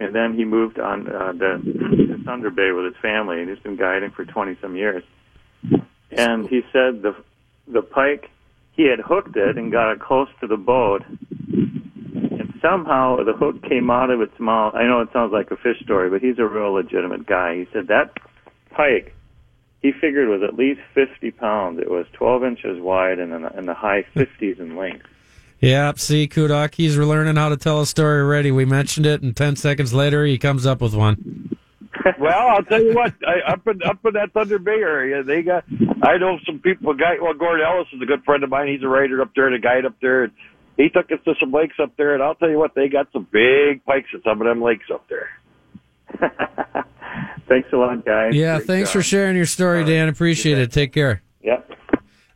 [0.00, 3.76] and then he moved on uh, to, Thunder Bay with his family, and he's been
[3.76, 5.02] guiding for 20 some years.
[6.10, 7.14] And he said the
[7.68, 8.28] the pike
[8.72, 13.62] he had hooked it and got it close to the boat, and somehow the hook
[13.62, 14.74] came out of its mouth.
[14.74, 17.56] I know it sounds like a fish story, but he's a real legitimate guy.
[17.56, 18.12] He said that
[18.70, 19.14] pike
[19.82, 21.80] he figured was at least 50 pounds.
[21.80, 25.06] It was 12 inches wide and in the, in the high 50s in length.
[25.60, 28.50] Yeah, see, Kudak, he's learning how to tell a story already.
[28.50, 31.56] We mentioned it, and 10 seconds later, he comes up with one.
[32.18, 35.42] Well, I'll tell you what, I, up in up in that Thunder Bay area, they
[35.42, 35.64] got.
[36.02, 36.94] I know some people.
[36.94, 38.68] Guy, well, Gordon Ellis is a good friend of mine.
[38.68, 40.24] He's a writer up there and a guide up there.
[40.24, 40.32] And
[40.78, 43.08] he took us to some lakes up there, and I'll tell you what, they got
[43.12, 45.28] some big pikes at some of them lakes up there.
[47.48, 48.34] Thanks a lot, guys.
[48.34, 48.92] Yeah, Great thanks job.
[48.94, 50.08] for sharing your story, Dan.
[50.08, 50.72] Appreciate it.
[50.72, 51.22] Take care.
[51.42, 51.70] Yep.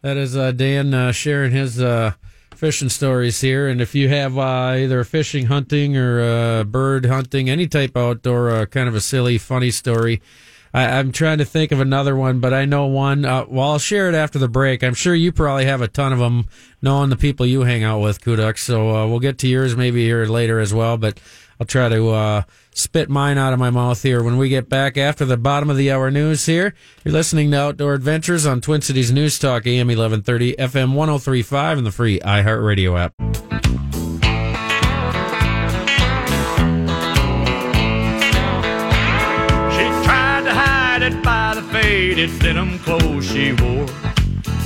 [0.03, 2.13] That is uh, Dan uh, sharing his uh,
[2.57, 3.69] fishing stories here.
[3.69, 8.11] And if you have uh, either fishing, hunting, or uh, bird hunting, any type of
[8.11, 10.21] outdoor uh, kind of a silly, funny story,
[10.75, 13.25] I, I'm trying to think of another one, but I know one.
[13.25, 14.83] Uh, well, I'll share it after the break.
[14.83, 16.49] I'm sure you probably have a ton of them,
[16.83, 18.59] knowing the people you hang out with, Kudak.
[18.59, 20.97] So uh, we'll get to yours maybe here later as well.
[20.97, 21.21] But
[21.61, 22.43] I'll try to uh,
[22.75, 25.77] spit mine out of my mouth here when we get back after the bottom of
[25.77, 26.75] the hour news here.
[27.05, 31.87] You're listening to Outdoor Adventures on Twin Cities News Talk, AM 1130, FM 1035, and
[31.87, 33.15] the free iHeartRadio app.
[39.75, 43.87] She tried to hide it by the faded denim clothes she wore.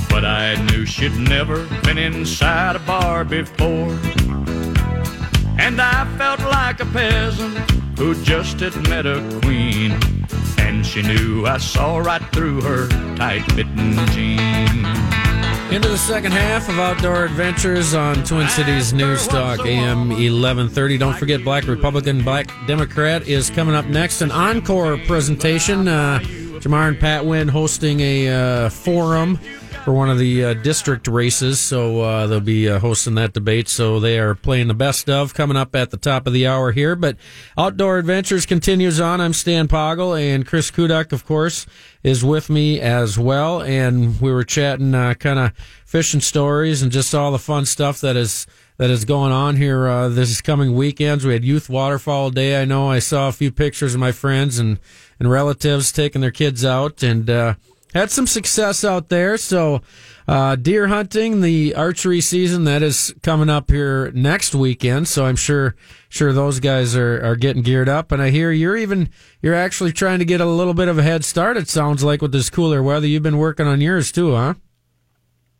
[0.09, 3.97] But I knew she'd never been inside a bar before.
[5.59, 7.57] And I felt like a peasant
[7.99, 9.91] who just had met a queen.
[10.57, 14.87] And she knew I saw right through her tight fitting jeans.
[15.71, 20.97] Into the second half of Outdoor Adventures on Twin Cities News Talk, AM 1130.
[20.97, 24.21] Don't forget, Black Republican, Black Democrat is coming up next.
[24.21, 25.87] An encore presentation.
[25.87, 26.19] Uh,
[26.59, 29.39] Jamar and Pat Wynn hosting a uh, forum
[29.83, 33.67] for one of the uh, district races, so uh, they'll be uh, hosting that debate.
[33.67, 36.71] So they are playing the best of coming up at the top of the hour
[36.71, 36.95] here.
[36.95, 37.17] But
[37.57, 39.21] Outdoor Adventures continues on.
[39.21, 41.65] I'm Stan Poggle, and Chris Kudak, of course,
[42.03, 43.61] is with me as well.
[43.61, 45.53] And we were chatting uh, kind of
[45.85, 48.45] fishing stories and just all the fun stuff that is
[48.77, 51.25] that is going on here uh, this coming weekends.
[51.25, 52.61] We had Youth Waterfowl Day.
[52.61, 54.79] I know I saw a few pictures of my friends and,
[55.19, 57.55] and relatives taking their kids out and.
[57.93, 59.37] Had some success out there.
[59.37, 59.81] So,
[60.27, 65.07] uh, deer hunting, the archery season that is coming up here next weekend.
[65.07, 65.75] So I'm sure,
[66.07, 68.11] sure those guys are, are getting geared up.
[68.11, 69.09] And I hear you're even,
[69.41, 71.57] you're actually trying to get a little bit of a head start.
[71.57, 74.53] It sounds like with this cooler weather, you've been working on yours too, huh?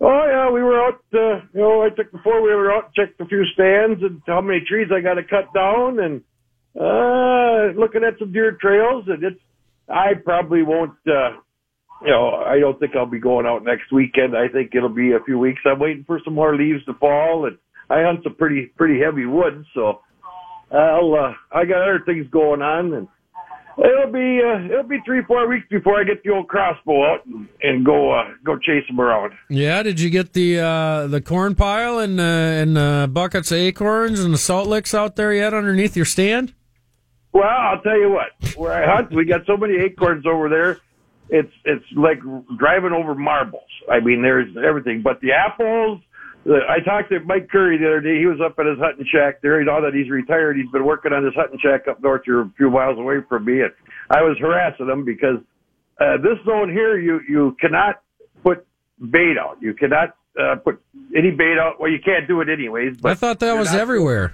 [0.02, 1.02] Oh yeah, we were out.
[1.12, 4.40] Uh, you know, I took the four wheeler out, checked a few stands, and how
[4.40, 6.22] many trees I got to cut down, and
[6.80, 9.06] uh, looking at some deer trails.
[9.08, 9.42] And it's,
[9.90, 10.94] I probably won't.
[11.08, 11.40] Uh,
[12.02, 14.36] you know, I don't think I'll be going out next weekend.
[14.36, 15.62] I think it'll be a few weeks.
[15.66, 17.58] I'm waiting for some more leaves to fall, and
[17.90, 20.02] I hunt some pretty pretty heavy wood, so
[20.72, 21.14] I'll.
[21.14, 23.08] Uh, I got other things going on, and
[23.78, 27.26] it'll be uh, it'll be three four weeks before I get the old crossbow out
[27.26, 29.34] and, and go uh, go chase them around.
[29.50, 33.58] Yeah, did you get the uh, the corn pile and uh, and uh, buckets of
[33.58, 36.54] acorns and the salt licks out there yet underneath your stand?
[37.32, 38.56] Well, I'll tell you what.
[38.58, 40.80] Where I hunt, we got so many acorns over there.
[41.30, 42.20] It's it's like
[42.58, 43.70] driving over marbles.
[43.90, 46.02] I mean, there's everything, but the apples.
[46.46, 48.18] The, I talked to Mike Curry the other day.
[48.18, 49.64] He was up at his hunting shack there.
[49.64, 52.52] Now that he's retired, he's been working on his hunting shack up north here a
[52.58, 53.62] few miles away from me.
[53.62, 53.72] And
[54.10, 55.38] I was harassing him because
[56.00, 58.02] uh, this zone here, you you cannot
[58.44, 58.66] put
[59.00, 59.58] bait out.
[59.62, 60.82] You cannot uh, put
[61.16, 61.80] any bait out.
[61.80, 62.98] Well, you can't do it anyways.
[62.98, 64.34] But I thought that was everywhere.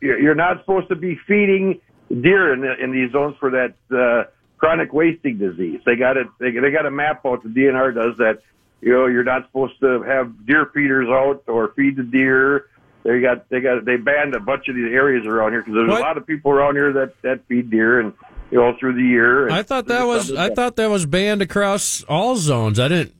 [0.00, 3.74] You're, you're not supposed to be feeding deer in, the, in these zones for that
[3.90, 4.30] uh,
[4.64, 5.80] chronic wasting disease.
[5.84, 6.26] They got it.
[6.40, 7.42] They, they got a map out.
[7.42, 8.38] The DNR does that.
[8.80, 12.66] You know, you're not supposed to have deer feeders out or feed the deer.
[13.02, 15.88] They got they got they banned a bunch of these areas around here because there's
[15.90, 16.00] What?
[16.00, 18.12] a lot of people around here that that feed deer and
[18.50, 19.46] you know through the year.
[19.46, 22.80] And I thought that was I thought that was banned across all zones.
[22.80, 23.14] I didn't.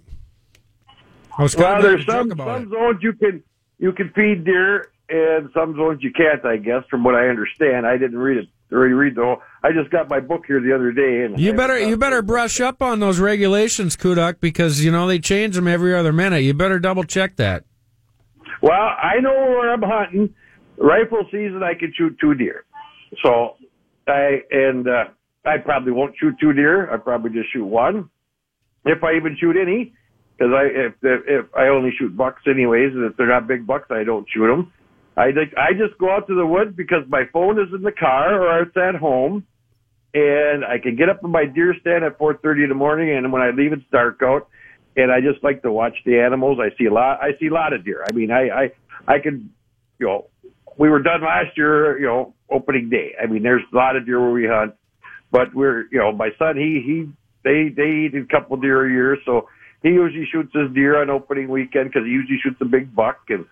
[1.36, 2.68] I was Well, there's some about some it.
[2.70, 3.42] zones you can
[3.78, 6.44] you can feed deer, and some zones you can't.
[6.44, 8.48] I guess from what I understand, I didn't read it.
[8.70, 9.42] Read the whole.
[9.64, 12.60] I just got my book here the other day, and You better you better brush
[12.60, 16.40] up on those regulations, Kudak, because you know they change them every other minute.
[16.40, 17.64] You better double check that.
[18.60, 20.34] Well, I know where I'm hunting.
[20.76, 22.66] Rifle season, I can shoot two deer.
[23.22, 23.56] So
[24.06, 25.04] I and uh,
[25.46, 26.92] I probably won't shoot two deer.
[26.92, 28.10] I probably just shoot one,
[28.84, 29.94] if I even shoot any.
[30.36, 33.86] Because I if if I only shoot bucks anyways, and if they're not big bucks,
[33.90, 34.70] I don't shoot them.
[35.16, 38.42] I I just go out to the woods because my phone is in the car
[38.42, 39.46] or it's at home,
[40.14, 43.32] and I can get up in my deer stand at 4:30 in the morning, and
[43.32, 44.48] when I leave, it's dark out,
[44.96, 46.58] and I just like to watch the animals.
[46.60, 47.20] I see a lot.
[47.20, 48.04] I see a lot of deer.
[48.08, 48.72] I mean, I I
[49.08, 49.48] I could,
[49.98, 50.26] you know,
[50.78, 53.14] we were done last year, you know, opening day.
[53.20, 54.74] I mean, there's a lot of deer where we hunt,
[55.32, 57.08] but we're, you know, my son, he he
[57.42, 59.48] they they eat a couple deer a year, so
[59.82, 63.18] he usually shoots his deer on opening weekend because he usually shoots a big buck
[63.28, 63.44] and.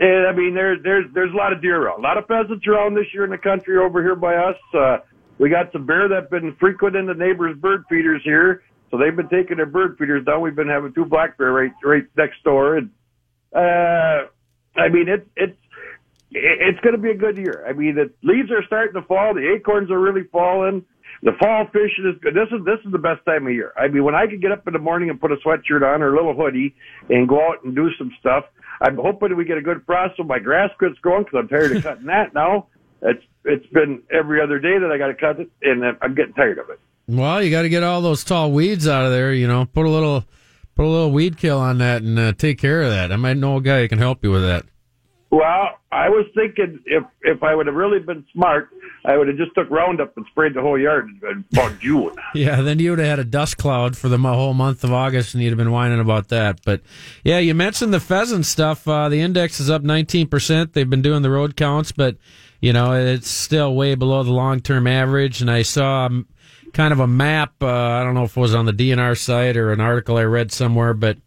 [0.00, 2.64] And I mean, there's there's there's a lot of deer around, a lot of pheasants
[2.68, 4.54] around this year in the country over here by us.
[4.72, 4.98] Uh,
[5.38, 9.28] we got some bear that've been frequenting the neighbors' bird feeders here, so they've been
[9.28, 10.40] taking their bird feeders down.
[10.40, 12.90] We've been having two black bear right right next door, and
[13.54, 14.26] uh,
[14.76, 15.56] I mean it's it's
[16.30, 17.64] it's going to be a good year.
[17.68, 20.84] I mean, the leaves are starting to fall, the acorns are really falling.
[21.22, 22.34] The fall fishing is good.
[22.34, 23.72] This is this is the best time of year.
[23.76, 26.02] I mean, when I can get up in the morning and put a sweatshirt on
[26.02, 26.76] or a little hoodie
[27.08, 28.44] and go out and do some stuff,
[28.80, 31.76] I'm hoping we get a good frost so my grass quits growing because I'm tired
[31.76, 32.68] of cutting that now.
[33.02, 36.34] It's it's been every other day that I got to cut it, and I'm getting
[36.34, 36.80] tired of it.
[37.06, 39.32] Well, you got to get all those tall weeds out of there.
[39.32, 40.24] You know, put a little
[40.74, 43.10] put a little weed kill on that and uh, take care of that.
[43.12, 44.64] I might know a guy who can help you with that.
[45.30, 48.70] Well, I was thinking if if I would have really been smart,
[49.04, 52.14] I would have just took Roundup and sprayed the whole yard in about June.
[52.34, 55.34] Yeah, then you would have had a dust cloud for the whole month of August,
[55.34, 56.60] and you'd have been whining about that.
[56.64, 56.82] But
[57.24, 58.88] yeah, you mentioned the pheasant stuff.
[58.88, 60.72] Uh, the index is up 19%.
[60.72, 62.16] They've been doing the road counts, but
[62.60, 65.40] you know it's still way below the long-term average.
[65.40, 66.26] And I saw um,
[66.72, 67.54] kind of a map.
[67.62, 70.24] Uh, I don't know if it was on the DNR site or an article I
[70.24, 71.18] read somewhere, but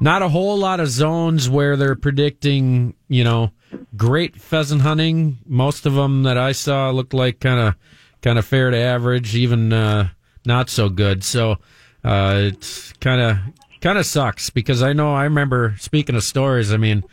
[0.00, 3.52] not a whole lot of zones where they're predicting, you know,
[3.96, 5.38] great pheasant hunting.
[5.46, 7.74] Most of them that I saw looked like kind of
[8.22, 10.08] kind of fair to average, even uh,
[10.44, 11.24] not so good.
[11.24, 11.58] So
[12.04, 13.38] uh, it's kind of
[13.80, 16.72] kind of sucks because I know I remember speaking of stories.
[16.72, 17.04] I mean,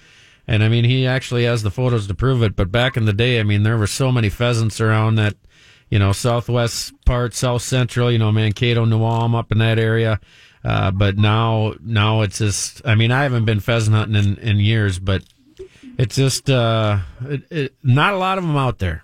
[0.48, 2.56] and I mean he actually has the photos to prove it.
[2.56, 5.36] But back in the day, I mean there were so many pheasants around that
[5.90, 10.20] you know southwest part, south central, you know Mankato, New up in that area.
[10.66, 12.82] Uh, but now, now it's just.
[12.86, 15.24] I mean, I haven't been pheasant hunting in, in years, but
[16.00, 19.04] it's just uh, it, it, not a lot of them out there.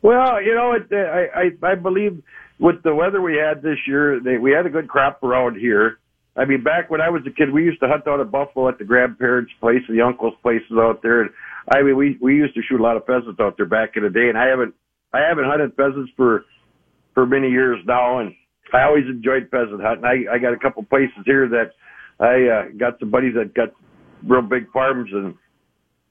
[0.00, 2.22] Well, you know, it, I, I I believe
[2.58, 5.98] with the weather we had this year, they, we had a good crop around here.
[6.40, 8.68] I mean, back when I was a kid, we used to hunt out of buffalo
[8.70, 11.20] at the grandparents' place, the uncles' places out there.
[11.20, 11.30] And
[11.70, 14.04] I mean, we we used to shoot a lot of pheasants out there back in
[14.04, 14.30] the day.
[14.30, 14.74] And I haven't
[15.12, 16.46] I haven't hunted pheasants for
[17.12, 18.20] for many years now.
[18.20, 18.32] And
[18.72, 20.04] I always enjoyed pheasant hunting.
[20.04, 21.76] I I got a couple places here that
[22.18, 23.68] I uh, got some buddies that got
[24.26, 25.34] real big farms and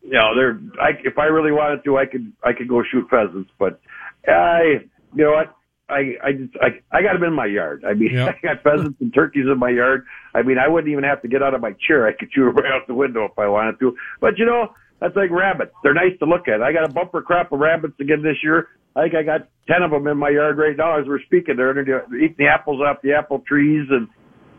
[0.02, 3.08] you know they're I if I really wanted to I could I could go shoot
[3.10, 3.80] pheasants but
[4.28, 5.56] I you know what
[5.89, 7.84] I I just I I got them in my yard.
[7.86, 8.36] I mean Yep.
[8.36, 10.06] I got pheasants and turkeys in my yard.
[10.34, 12.08] I mean I wouldn't even have to get out of my chair.
[12.08, 13.95] I could shoot them right out the window if I wanted to.
[14.21, 15.71] But you know that's like rabbits.
[15.84, 16.62] They're nice to look at.
[16.62, 18.67] I got a bumper crop of rabbits again this year.
[18.95, 21.56] I think I got ten of them in my yard right now as we're speaking.
[21.56, 24.08] They're, they're eating the apples off the apple trees and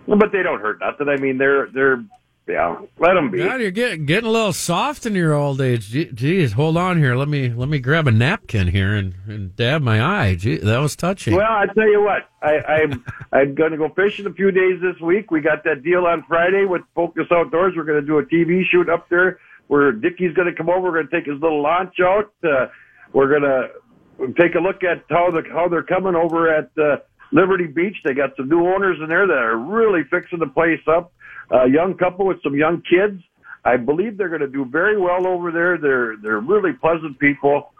[0.06, 1.08] but they don't hurt nothing.
[1.08, 2.02] I mean, they're they're
[2.50, 2.80] yeah.
[2.98, 3.38] Let them be.
[3.38, 5.88] God, you're getting getting a little soft in your old age.
[6.14, 7.14] Geez, hold on here.
[7.14, 10.34] Let me let me grab a napkin here and, and dab my eye.
[10.34, 11.34] Gee, that was touching.
[11.34, 14.80] Well, I tell you what, I, I'm I'm going to go fishing a few days
[14.80, 15.30] this week.
[15.30, 17.74] We got that deal on Friday with Focus Outdoors.
[17.76, 20.90] We're going to do a TV shoot up there where Dickie's going to come over.
[20.90, 22.32] We're going to take his little launch out.
[22.42, 22.66] Uh,
[23.12, 26.96] we're going to take a look at how the how they're coming over at uh,
[27.32, 27.96] Liberty Beach.
[28.04, 31.12] They got some new owners in there that are really fixing the place up.
[31.50, 33.22] A young couple with some young kids.
[33.64, 35.76] I believe they're going to do very well over there.
[35.78, 37.72] They're they're really pleasant people.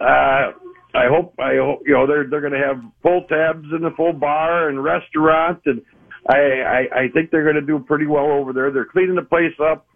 [0.00, 0.52] Uh,
[0.94, 3.90] I hope I hope you know they're they're going to have full tabs in the
[3.96, 5.82] full bar and restaurant, and
[6.28, 8.70] I I, I think they're going to do pretty well over there.
[8.70, 9.86] They're cleaning the place up.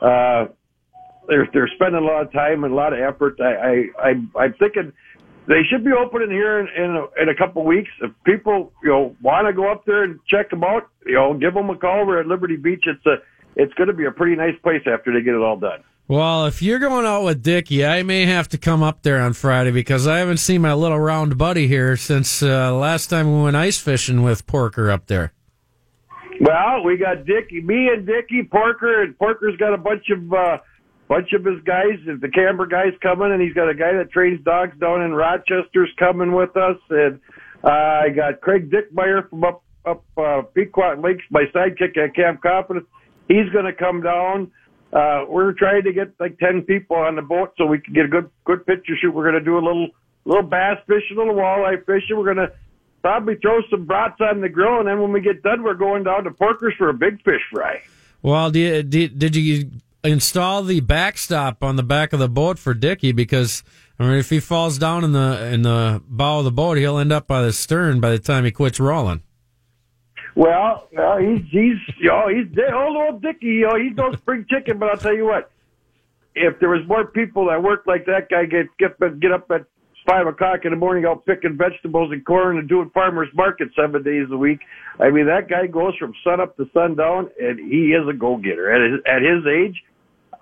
[0.00, 0.46] Uh,
[1.28, 3.38] they're they're spending a lot of time and a lot of effort.
[3.40, 4.92] I I, I I'm thinking
[5.46, 7.90] they should be opening here in in a, in a couple weeks.
[8.02, 11.34] If people you know want to go up there and check them out, you know,
[11.34, 12.06] give them a call.
[12.06, 12.84] We're at Liberty Beach.
[12.86, 13.16] It's a
[13.56, 15.82] it's going to be a pretty nice place after they get it all done.
[16.08, 19.32] Well, if you're going out with Dickie, I may have to come up there on
[19.32, 23.44] Friday because I haven't seen my little round buddy here since uh, last time we
[23.44, 25.32] went ice fishing with Porker up there.
[26.40, 30.58] Well, we got Dickie, me and Dickie, Porker, and Porker's got a bunch of uh
[31.10, 31.98] bunch of his guys.
[32.06, 35.90] The Camber guy's coming, and he's got a guy that trains dogs down in Rochester's
[35.98, 37.20] coming with us, and
[37.64, 42.40] uh, I got Craig Dickmeyer from up up uh, Pequot Lakes, my sidekick at Camp
[42.42, 42.86] Confidence.
[43.26, 44.52] He's going to come down.
[44.92, 48.04] Uh, we're trying to get like ten people on the boat so we can get
[48.04, 49.12] a good good picture shoot.
[49.12, 49.88] We're going to do a little
[50.24, 52.16] little bass fishing, a little walleye fishing.
[52.16, 52.52] We're going to
[53.02, 56.04] probably throw some brats on the grill, and then when we get done, we're going
[56.04, 57.82] down to Porker's for a big fish fry.
[58.22, 59.70] Well, did, did, did you
[60.02, 63.12] install the backstop on the back of the boat for Dickie?
[63.12, 63.62] Because
[63.98, 66.98] I mean, if he falls down in the in the bow of the boat, he'll
[66.98, 69.22] end up by the stern by the time he quits rolling.
[70.34, 73.46] Well, uh, he's he's you know he's old old Dickie.
[73.46, 74.78] You know he's no spring chicken.
[74.78, 75.50] But I'll tell you what,
[76.34, 79.66] if there was more people that worked like that guy, get get get up at
[80.06, 84.02] five o'clock in the morning out picking vegetables and corn and doing farmers market seven
[84.02, 84.60] days a week.
[84.98, 88.36] I mean that guy goes from sun up to sundown, and he is a go
[88.36, 89.82] getter at his at his age.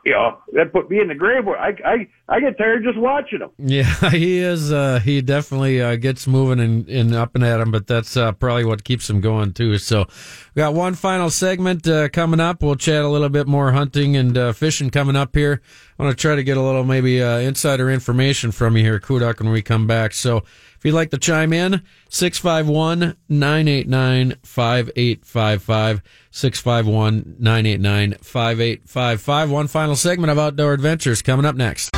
[0.08, 1.46] You know that put me in the grave.
[1.46, 3.50] I I I get tired just watching him.
[3.58, 4.72] Yeah, he is.
[4.72, 8.32] Uh, he definitely uh, gets moving and, and up and at him, but that's uh,
[8.32, 9.76] probably what keeps him going too.
[9.76, 10.06] So,
[10.54, 12.62] we got one final segment uh, coming up.
[12.62, 15.60] We'll chat a little bit more hunting and uh, fishing coming up here.
[15.98, 19.00] I want to try to get a little maybe uh, insider information from you here,
[19.00, 20.14] Kuduk, when we come back.
[20.14, 20.38] So,
[20.78, 26.02] if you'd like to chime in, 651 989 5855.
[26.30, 29.50] 651 989 5855.
[29.50, 31.90] One final segment of Outdoor Adventures coming up next.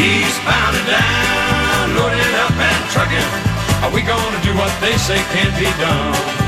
[0.00, 3.84] Eastbound and down, loaded up and trucking.
[3.84, 6.43] Are we gonna do what they say can be done?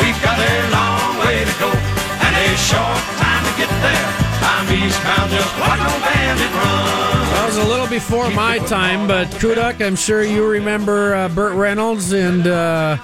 [0.00, 4.08] We've got a long way to go and a short time to get there.
[4.42, 7.02] I'm eastbound, just like no bandit run.
[7.34, 11.54] That was a little before my time, but Kuduk, I'm sure you remember uh, Burt
[11.54, 12.96] Reynolds and uh,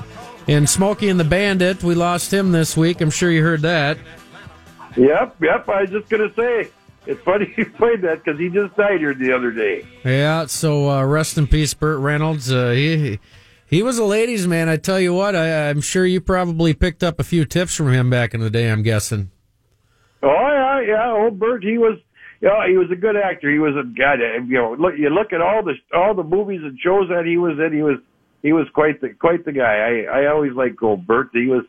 [0.46, 1.82] and Smokey and the Bandit.
[1.82, 3.00] We lost him this week.
[3.00, 3.98] I'm sure you heard that.
[4.96, 5.68] Yep, yep.
[5.68, 6.68] I was just gonna say
[7.06, 9.86] it's funny you played that because he just died here the other day.
[10.04, 10.46] Yeah.
[10.46, 12.52] So uh, rest in peace, Burt Reynolds.
[12.52, 13.18] Uh, he
[13.68, 14.68] he was a ladies' man.
[14.68, 17.92] I tell you what, I, I'm sure you probably picked up a few tips from
[17.92, 18.70] him back in the day.
[18.70, 19.30] I'm guessing.
[20.22, 21.12] Oh yeah, yeah.
[21.12, 21.98] Old Burt, he was,
[22.40, 23.52] you know, he was a good actor.
[23.52, 24.16] He was a guy.
[24.16, 27.26] That, you know, look, you look at all the all the movies and shows that
[27.26, 27.76] he was in.
[27.76, 27.98] He was
[28.42, 30.06] he was quite the quite the guy.
[30.08, 31.28] I I always liked old Burt.
[31.32, 31.64] He was,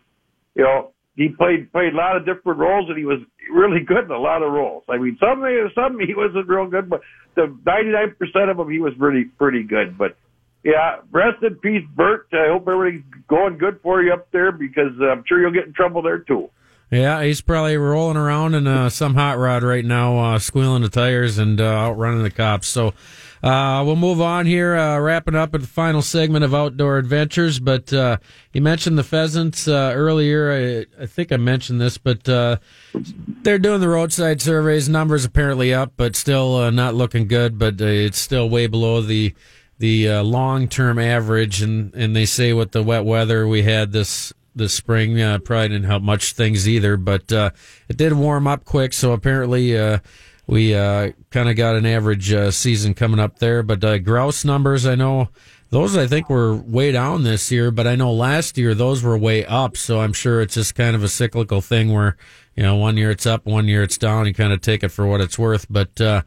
[0.56, 3.20] you know, he played played a lot of different roles, and he was
[3.52, 4.84] really good in a lot of roles.
[4.88, 5.44] I mean, some
[5.76, 7.02] some he wasn't real good, but
[7.36, 9.98] the ninety nine percent of them he was pretty pretty good.
[9.98, 10.16] But
[10.64, 12.28] yeah, rest in peace, Burt.
[12.34, 15.68] I hope everything's going good for you up there because uh, I'm sure you'll get
[15.68, 16.50] in trouble there too.
[16.92, 20.90] Yeah, he's probably rolling around in uh, some hot rod right now, uh, squealing the
[20.90, 22.68] tires and uh, outrunning the cops.
[22.68, 22.96] So
[23.44, 27.60] uh, we'll move on here, uh, wrapping up at the final segment of Outdoor Adventures.
[27.60, 30.88] But you mentioned the pheasants earlier.
[31.00, 34.90] I, I think I mentioned this, but they're doing the roadside surveys.
[34.90, 37.60] Numbers apparently up, but still not looking good.
[37.60, 39.36] But it's still way below the
[39.80, 43.92] the uh, long term average, and and they say with the wet weather we had
[43.92, 47.50] this this spring uh, probably didn't help much things either, but uh,
[47.88, 49.78] it did warm up quick, so apparently.
[49.78, 50.00] Uh,
[50.48, 54.88] we uh, kind of got an average uh, season coming up there, but grouse numbers,
[54.88, 55.30] I know
[55.70, 59.18] those I think were way down this year, but I know last year those were
[59.18, 59.78] way up.
[59.78, 62.18] So I'm sure it's just kind of a cyclical thing where
[62.56, 64.26] you know one year it's up, one year it's down.
[64.26, 65.68] You kind of take it for what it's worth.
[65.70, 66.24] But uh,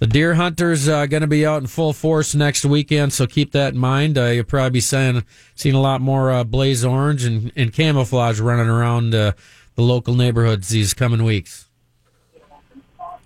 [0.00, 3.52] the deer hunters uh, going to be out in full force next weekend, so keep
[3.52, 4.16] that in mind.
[4.16, 5.24] Uh, you'll probably be seeing
[5.54, 9.32] seeing a lot more uh, blaze orange and, and camouflage running around uh,
[9.74, 11.68] the local neighborhoods these coming weeks.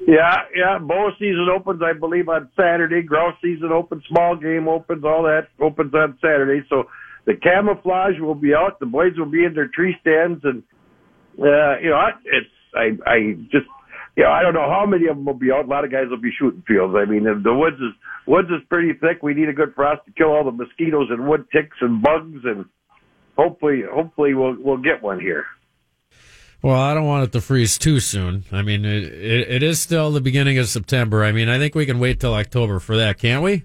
[0.07, 0.79] Yeah, yeah.
[0.81, 3.03] Bow season opens, I believe, on Saturday.
[3.03, 6.67] Grouse season opens, small game opens, all that opens on Saturday.
[6.69, 6.85] So
[7.25, 8.81] the camouflage will be out.
[8.81, 10.65] The boys will be in their tree stands, and
[11.39, 13.67] uh, you know, it's I I just
[14.17, 15.65] you know I don't know how many of them will be out.
[15.65, 16.95] A lot of guys will be shooting fields.
[16.97, 17.93] I mean, the woods is
[18.27, 19.23] woods is pretty thick.
[19.23, 22.41] We need a good frost to kill all the mosquitoes and wood ticks and bugs,
[22.45, 22.65] and
[23.37, 25.47] hopefully, hopefully we'll we'll get one here.
[26.63, 28.45] Well, I don't want it to freeze too soon.
[28.51, 31.23] I mean, it, it, it is still the beginning of September.
[31.23, 33.65] I mean, I think we can wait till October for that, can't we?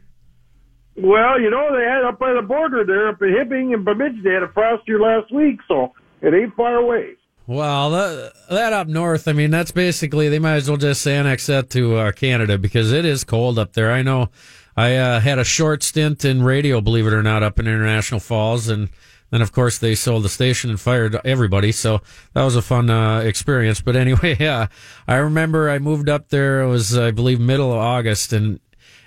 [0.97, 4.19] Well, you know, they had up by the border there, up in Hibbing and Bemidji,
[4.21, 7.15] they had a frost here last week, so it ain't far away.
[7.49, 11.47] Well, that, that up north, I mean, that's basically, they might as well just annex
[11.47, 13.91] that to uh, Canada because it is cold up there.
[13.91, 14.29] I know
[14.77, 18.19] I uh, had a short stint in radio, believe it or not, up in International
[18.19, 18.89] Falls, and
[19.31, 21.71] then, of course, they sold the station and fired everybody.
[21.71, 22.03] So
[22.35, 23.81] that was a fun uh, experience.
[23.81, 24.67] But anyway, yeah,
[25.07, 26.61] I remember I moved up there.
[26.61, 28.59] It was, I believe, middle of August, and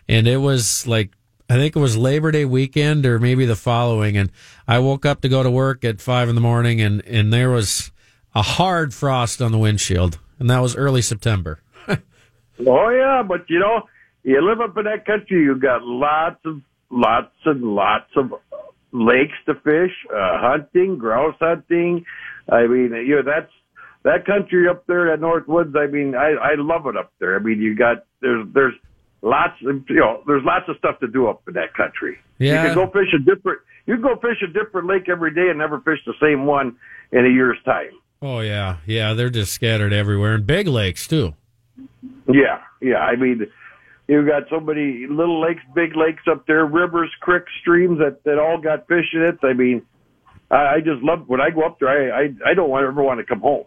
[0.09, 1.13] and it was like
[1.49, 4.17] I think it was Labor Day weekend or maybe the following.
[4.17, 4.33] And
[4.67, 7.49] I woke up to go to work at five in the morning, and and there
[7.49, 7.93] was
[8.35, 11.61] a hard frost on the windshield, and that was early September.
[11.89, 13.83] oh yeah, but you know,
[14.23, 16.61] you live up in that country, you got lots of
[16.91, 18.33] lots and lots of
[18.93, 22.05] lakes to fish, uh, hunting, grouse hunting.
[22.51, 23.53] I mean, you know, that's
[24.05, 25.75] that country up there, at North Woods.
[25.77, 27.37] I mean, I I love it up there.
[27.37, 28.75] I mean, you got there's there's
[29.23, 32.19] lots of you know there's lots of stuff to do up in that country.
[32.39, 32.63] Yeah.
[32.63, 35.49] You can go fish a different you can go fish a different lake every day
[35.49, 36.77] and never fish the same one
[37.13, 37.93] in a year's time.
[38.23, 41.35] Oh yeah, yeah, they're just scattered everywhere, and big lakes too.
[42.29, 42.99] Yeah, yeah.
[42.99, 43.47] I mean,
[44.09, 48.39] You've got so many little lakes, big lakes up there, rivers, creeks, streams that that
[48.39, 49.39] all got fish in it.
[49.43, 49.83] I mean,
[50.51, 51.89] I, I just love when I go up there.
[51.89, 53.65] I I, I don't want, ever want to come home.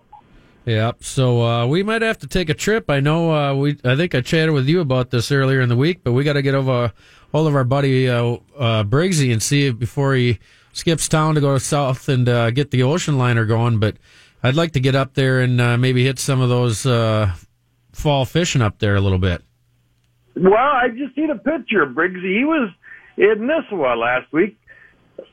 [0.66, 1.04] Yep.
[1.04, 2.90] So uh, we might have to take a trip.
[2.90, 3.78] I know uh, we.
[3.84, 6.34] I think I chatted with you about this earlier in the week, but we got
[6.34, 6.92] to get over
[7.34, 10.38] all of our buddy uh, uh, Briggsy and see it before he
[10.74, 13.80] skips town to go south and uh, get the ocean liner going.
[13.80, 13.96] But
[14.46, 17.34] I'd like to get up there and uh, maybe hit some of those uh,
[17.92, 19.42] fall fishing up there a little bit.
[20.36, 22.38] Well, I just seen a picture of Briggsy.
[22.38, 22.70] He was
[23.18, 24.60] in Nisswa last week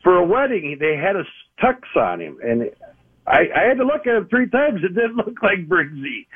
[0.02, 0.78] for a wedding.
[0.80, 1.24] They had a
[1.62, 2.70] tux on him, and
[3.26, 4.80] I, I had to look at him three times.
[4.82, 6.26] It didn't look like Briggsy,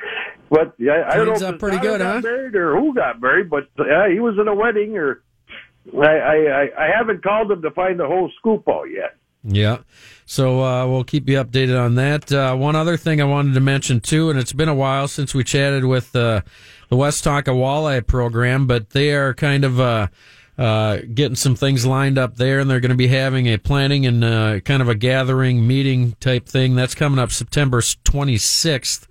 [0.50, 2.20] but yeah, I don't know if up pretty good, got huh?
[2.20, 4.98] Married or who got married, but yeah, he was in a wedding.
[4.98, 5.22] Or
[5.98, 9.16] I, I, I haven't called him to find the whole scoop out yet.
[9.48, 9.78] Yeah.
[10.24, 12.32] So uh, we'll keep you updated on that.
[12.32, 15.34] Uh, one other thing I wanted to mention too, and it's been a while since
[15.34, 16.40] we chatted with uh,
[16.88, 20.08] the Westonka Walleye program, but they are kind of uh,
[20.58, 24.04] uh, getting some things lined up there, and they're going to be having a planning
[24.04, 26.74] and uh, kind of a gathering meeting type thing.
[26.74, 29.06] That's coming up September 26th.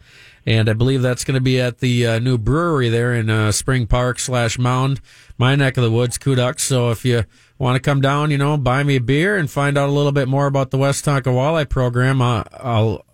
[0.48, 4.20] And I believe that's going to be at the new brewery there in Spring Park
[4.20, 5.02] slash Mound,
[5.40, 6.60] my neck of the woods, Kuduk.
[6.60, 7.24] So if you
[7.58, 10.12] want to come down, you know, buy me a beer and find out a little
[10.12, 13.06] bit more about the Westonka Walleye program, uh, I'll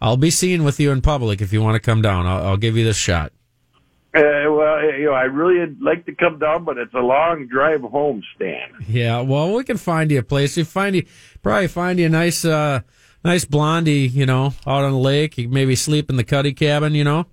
[0.00, 2.26] I'll be seen with you in public if you want to come down.
[2.26, 3.32] I'll, I'll give you this shot.
[4.12, 7.46] Uh, well, you know, I really would like to come down, but it's a long
[7.46, 8.72] drive home, Stan.
[8.88, 10.56] Yeah, well, we can find you a place.
[10.56, 11.04] You find you
[11.42, 12.80] probably find you a nice, uh,
[13.24, 15.38] nice blondie, you know, out on the lake.
[15.38, 17.26] You maybe sleep in the cuddy cabin, you know.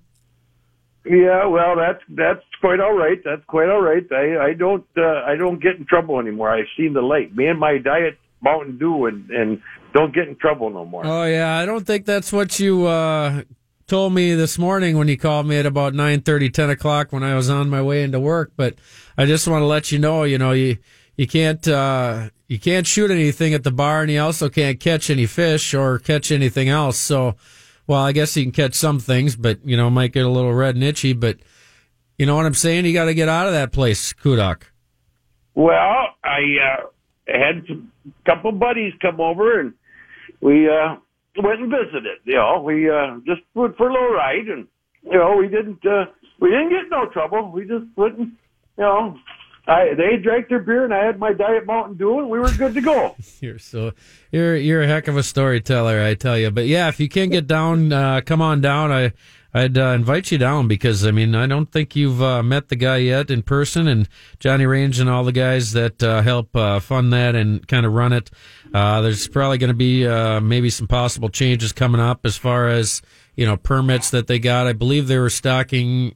[1.10, 3.20] Yeah, well, that's that's quite all right.
[3.24, 4.06] That's quite all right.
[4.12, 6.50] I I don't uh, I don't get in trouble anymore.
[6.50, 7.36] I've seen the light.
[7.36, 9.62] Me and my diet Mountain Dew and and
[9.94, 11.06] don't get in trouble no more.
[11.06, 13.44] Oh yeah, I don't think that's what you uh,
[13.88, 17.24] told me this morning when you called me at about nine thirty, ten o'clock when
[17.24, 18.52] I was on my way into work.
[18.56, 18.76] But
[19.18, 20.78] I just want to let you know, you know, you
[21.16, 25.10] you can't uh, you can't shoot anything at the bar, and you also can't catch
[25.10, 26.98] any fish or catch anything else.
[26.98, 27.36] So
[27.88, 30.54] well, I guess you can catch some things, but you know, might get a little
[30.54, 31.14] red and itchy.
[31.14, 31.38] But
[32.18, 32.86] you know what I'm saying?
[32.86, 34.64] You got to get out of that place, Kuduk.
[35.56, 36.86] Well, I uh,
[37.28, 39.74] had a couple buddies come over, and
[40.42, 40.98] we uh,
[41.42, 42.20] went and visited.
[42.26, 44.68] You know, we uh, just went for a little ride, and
[45.04, 46.06] you know, we didn't uh,
[46.40, 47.52] we didn't get no trouble.
[47.52, 48.32] We just went and
[48.78, 49.18] you know
[49.68, 52.52] I they drank their beer and I had my diet Mountain Dew and we were
[52.52, 53.16] good to go.
[53.42, 53.92] You're so
[54.32, 56.52] you're you're a heck of a storyteller, I tell you.
[56.52, 58.92] But yeah, if you can't get down, uh, come on down.
[58.92, 59.14] I
[59.54, 62.76] I'd uh, invite you down because I mean I don't think you've uh, met the
[62.76, 64.08] guy yet in person, and
[64.40, 67.94] Johnny Range and all the guys that uh, help uh, fund that and kind of
[67.94, 68.30] run it.
[68.74, 72.68] Uh, there's probably going to be uh, maybe some possible changes coming up as far
[72.68, 73.02] as
[73.36, 74.68] you know permits that they got.
[74.68, 76.16] I believe they were stocking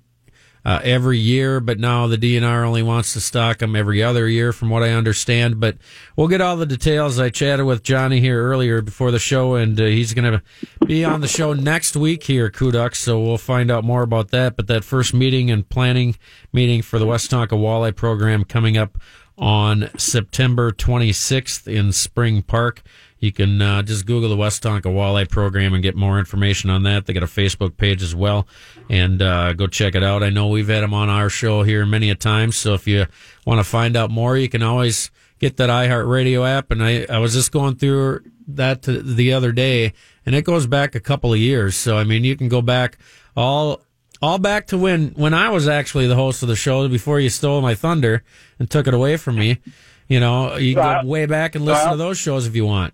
[0.64, 4.54] uh, every year, but now the DNR only wants to stock them every other year,
[4.54, 5.60] from what I understand.
[5.60, 5.78] But
[6.16, 7.20] we'll get all the details.
[7.20, 10.44] I chatted with Johnny here earlier before the show, and uh, he's going to
[10.86, 12.98] be on the show next week here, Kuducks.
[12.98, 14.56] So we'll find out more about that.
[14.56, 16.16] But that first meeting and planning
[16.54, 18.98] meeting for the Westonka Walleye program coming up
[19.38, 22.84] on September 26th in Spring Park.
[23.22, 27.06] You can uh, just Google the Westonka Walleye Program and get more information on that.
[27.06, 28.48] They got a Facebook page as well,
[28.90, 30.24] and uh, go check it out.
[30.24, 33.06] I know we've had them on our show here many a time, so if you
[33.46, 36.72] want to find out more, you can always get that iHeartRadio app.
[36.72, 39.94] And I, I was just going through that the other day,
[40.26, 41.76] and it goes back a couple of years.
[41.76, 42.98] So I mean, you can go back
[43.38, 43.82] all
[44.20, 47.30] all back to when when I was actually the host of the show before you
[47.30, 48.24] stole my thunder
[48.58, 49.60] and took it away from me.
[50.08, 52.94] You know, you can go way back and listen to those shows if you want.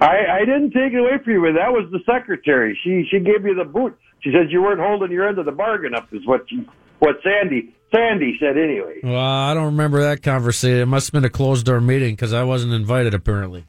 [0.00, 2.78] I, I didn't take it away from you, that was the secretary.
[2.82, 3.98] She she gave you the boot.
[4.20, 6.66] She said you weren't holding your end of the bargain up, is what she,
[6.98, 9.00] what Sandy Sandy said anyway.
[9.02, 10.78] Well, I don't remember that conversation.
[10.78, 13.64] It must have been a closed door meeting because I wasn't invited apparently.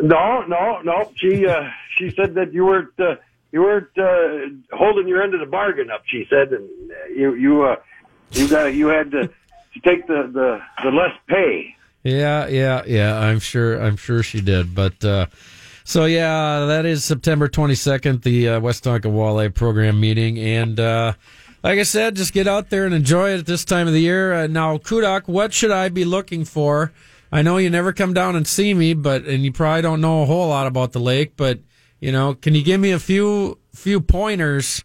[0.00, 1.12] No, no, no.
[1.16, 1.68] She uh,
[1.98, 3.16] she said that you weren't uh,
[3.52, 6.02] you weren't uh, holding your end of the bargain up.
[6.06, 6.68] She said, and
[7.14, 7.76] you you uh,
[8.32, 11.73] you got you had to, to take the, the the less pay.
[12.04, 13.18] Yeah, yeah, yeah.
[13.18, 13.80] I'm sure.
[13.82, 14.74] I'm sure she did.
[14.74, 15.26] But uh,
[15.84, 21.14] so yeah, that is September 22nd, the uh, Westonka Walleye Program meeting, and uh,
[21.62, 24.00] like I said, just get out there and enjoy it at this time of the
[24.00, 24.34] year.
[24.34, 26.92] Uh, now, Kuduk, what should I be looking for?
[27.32, 30.22] I know you never come down and see me, but and you probably don't know
[30.22, 31.58] a whole lot about the lake, but
[32.00, 34.84] you know, can you give me a few few pointers?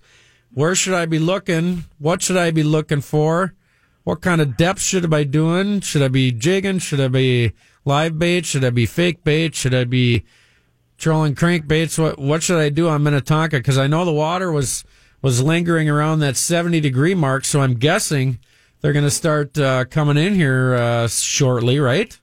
[0.54, 1.84] Where should I be looking?
[1.98, 3.54] What should I be looking for?
[4.10, 5.82] What kind of depth should I be doing?
[5.82, 6.80] Should I be jigging?
[6.80, 7.52] Should I be
[7.86, 8.44] live bait?
[8.44, 9.54] Should I be fake bait?
[9.54, 10.24] Should I be
[10.98, 12.00] trolling crankbaits?
[12.00, 13.58] What what should I do on Minnetonka?
[13.58, 14.84] Because I know the water was
[15.22, 18.40] was lingering around that seventy degree mark, so I'm guessing
[18.82, 22.20] they're going to start uh, coming in here uh, shortly, right?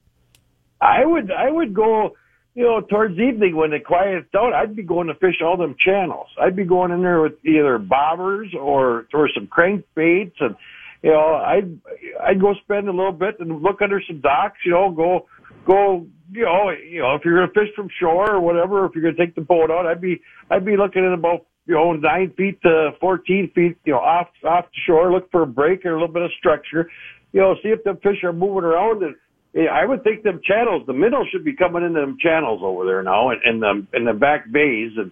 [0.80, 2.16] I would I would go,
[2.57, 4.55] you know, towards evening when it quiets down.
[4.55, 6.26] I'd be going to fish all them channels.
[6.37, 10.57] I'd be going in there with either bobbers or or some crankbaits and
[11.03, 11.78] you know, I'd
[12.22, 14.59] I'd go spend a little bit and look under some docks.
[14.64, 15.26] You know, go
[15.66, 16.07] go.
[16.32, 19.16] You know, you know, if you're gonna fish from shore or whatever, if you're gonna
[19.16, 20.20] take the boat out, I'd be
[20.51, 23.76] I'd be looking at about you know nine feet to fourteen feet.
[23.84, 26.30] You know, off off the shore, look for a break or a little bit of
[26.38, 26.90] structure.
[27.32, 29.14] You know, see if the fish are moving around and.
[29.57, 33.03] I would think them channels, the minnows should be coming into them channels over there
[33.03, 35.11] now, and in the in the back bays, and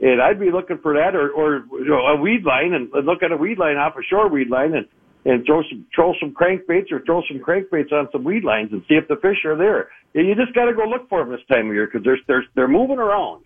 [0.00, 3.06] and I'd be looking for that, or or you know, a weed line, and, and
[3.06, 4.86] look at a weed line off a shore weed line, and
[5.28, 8.82] and throw some throw some crankbaits or throw some crankbaits on some weed lines and
[8.88, 9.90] see if the fish are there.
[10.14, 12.44] You just got to go look for them this time of year because they're they're
[12.54, 13.44] they're moving around.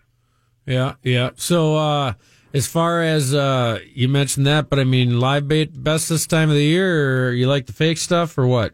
[0.64, 1.30] Yeah, yeah.
[1.34, 2.12] So uh,
[2.54, 6.50] as far as uh, you mentioned that, but I mean, live bait best this time
[6.50, 8.72] of the year, or you like the fake stuff, or what?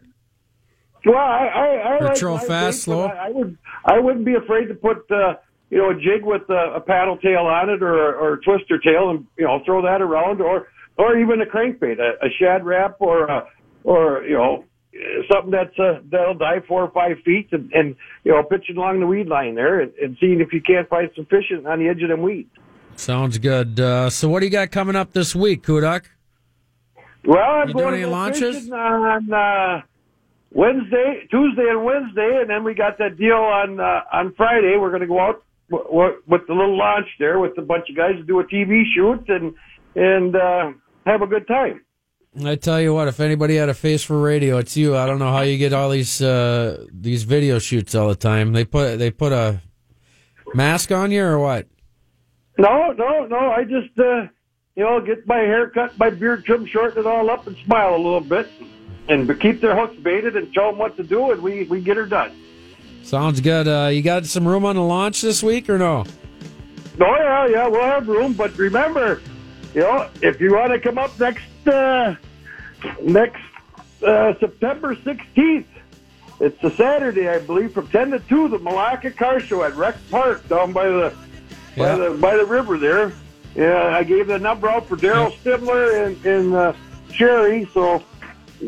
[1.03, 3.07] Well, I I, I like troll fast, slow.
[3.07, 5.09] I, I would I wouldn't be afraid to put.
[5.11, 5.33] Uh,
[5.71, 8.79] you know, a jig with a, a paddle tail on it or, or a twister
[8.79, 10.67] tail and, you know, throw that around or,
[10.99, 13.47] or even a crankbait, a, a Shad Rap, or a,
[13.83, 14.65] or you know
[15.31, 18.99] something that's uh, that'll dive four or five feet and, and you know pitching along
[18.99, 21.87] the weed line there and, and seeing if you can't find some fish on the
[21.87, 22.49] edge of them weeds.
[22.95, 23.79] Sounds good.
[23.79, 26.03] Uh, so what do you got coming up this week, Kuduk?
[27.25, 28.69] Well, I'm You going doing any to launches?
[28.71, 29.81] on uh,
[30.51, 34.75] Wednesday, Tuesday, and Wednesday, and then we got that deal on uh, on Friday.
[34.77, 37.89] We're going to go out w- w- with the little launch there with a bunch
[37.89, 39.53] of guys to do a TV shoot and
[39.95, 40.71] and uh,
[41.05, 41.81] have a good time.
[42.45, 44.95] I tell you what, if anybody had a face for radio, it's you.
[44.95, 48.53] I don't know how you get all these uh, these video shoots all the time.
[48.53, 49.61] They put they put a
[50.53, 51.67] mask on you or what?
[52.57, 53.51] No, no, no.
[53.51, 54.27] I just, uh,
[54.75, 57.95] you know, get my hair cut, my beard trimmed, shorten it all up, and smile
[57.95, 58.47] a little bit,
[59.07, 61.97] and keep their hooks baited and show them what to do, and we we get
[61.97, 62.31] her done.
[63.01, 63.67] Sounds good.
[63.67, 66.05] Uh, you got some room on the launch this week or no?
[67.01, 69.21] Oh yeah, yeah, we'll have room, but remember,
[69.73, 72.15] you know, if you want to come up next uh,
[73.01, 73.41] next
[74.05, 75.67] uh, September sixteenth,
[76.39, 79.95] it's a Saturday, I believe, from ten to two, the Milaca Car Show at Rec
[80.09, 81.13] Park down by the
[81.77, 83.11] by the by the river there.
[83.55, 86.73] Yeah, I gave the number out for Daryl Stibler and, and uh,
[87.11, 88.03] Sherry, so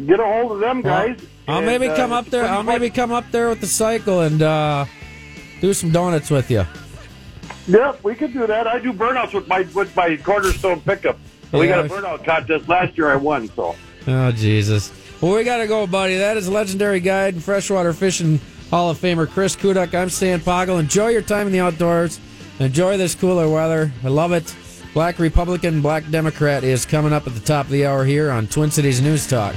[0.08, 1.26] get a hold of them Well, guys.
[1.48, 2.46] I'll And, maybe uh, come up there.
[2.46, 4.86] I'll maybe come up there with the cycle and uh,
[5.62, 6.66] do some donuts with you.
[7.68, 8.68] Yep, we could do that.
[8.68, 11.18] I do burnouts with my with my cornerstone pickup.
[11.52, 13.10] We got a burnout contest last year.
[13.12, 13.76] I won, so
[14.08, 14.92] Oh Jesus!
[15.22, 16.18] Well, we gotta go, buddy.
[16.18, 18.40] That is legendary guide and freshwater fishing
[18.72, 19.94] Hall of Famer Chris Kuduk.
[19.94, 20.80] I'm Stan Poggle.
[20.80, 22.20] Enjoy your time in the outdoors.
[22.60, 23.92] Enjoy this cooler weather.
[24.04, 24.56] I love it.
[24.94, 28.48] Black Republican, Black Democrat is coming up at the top of the hour here on
[28.48, 29.56] Twin Cities News Talk.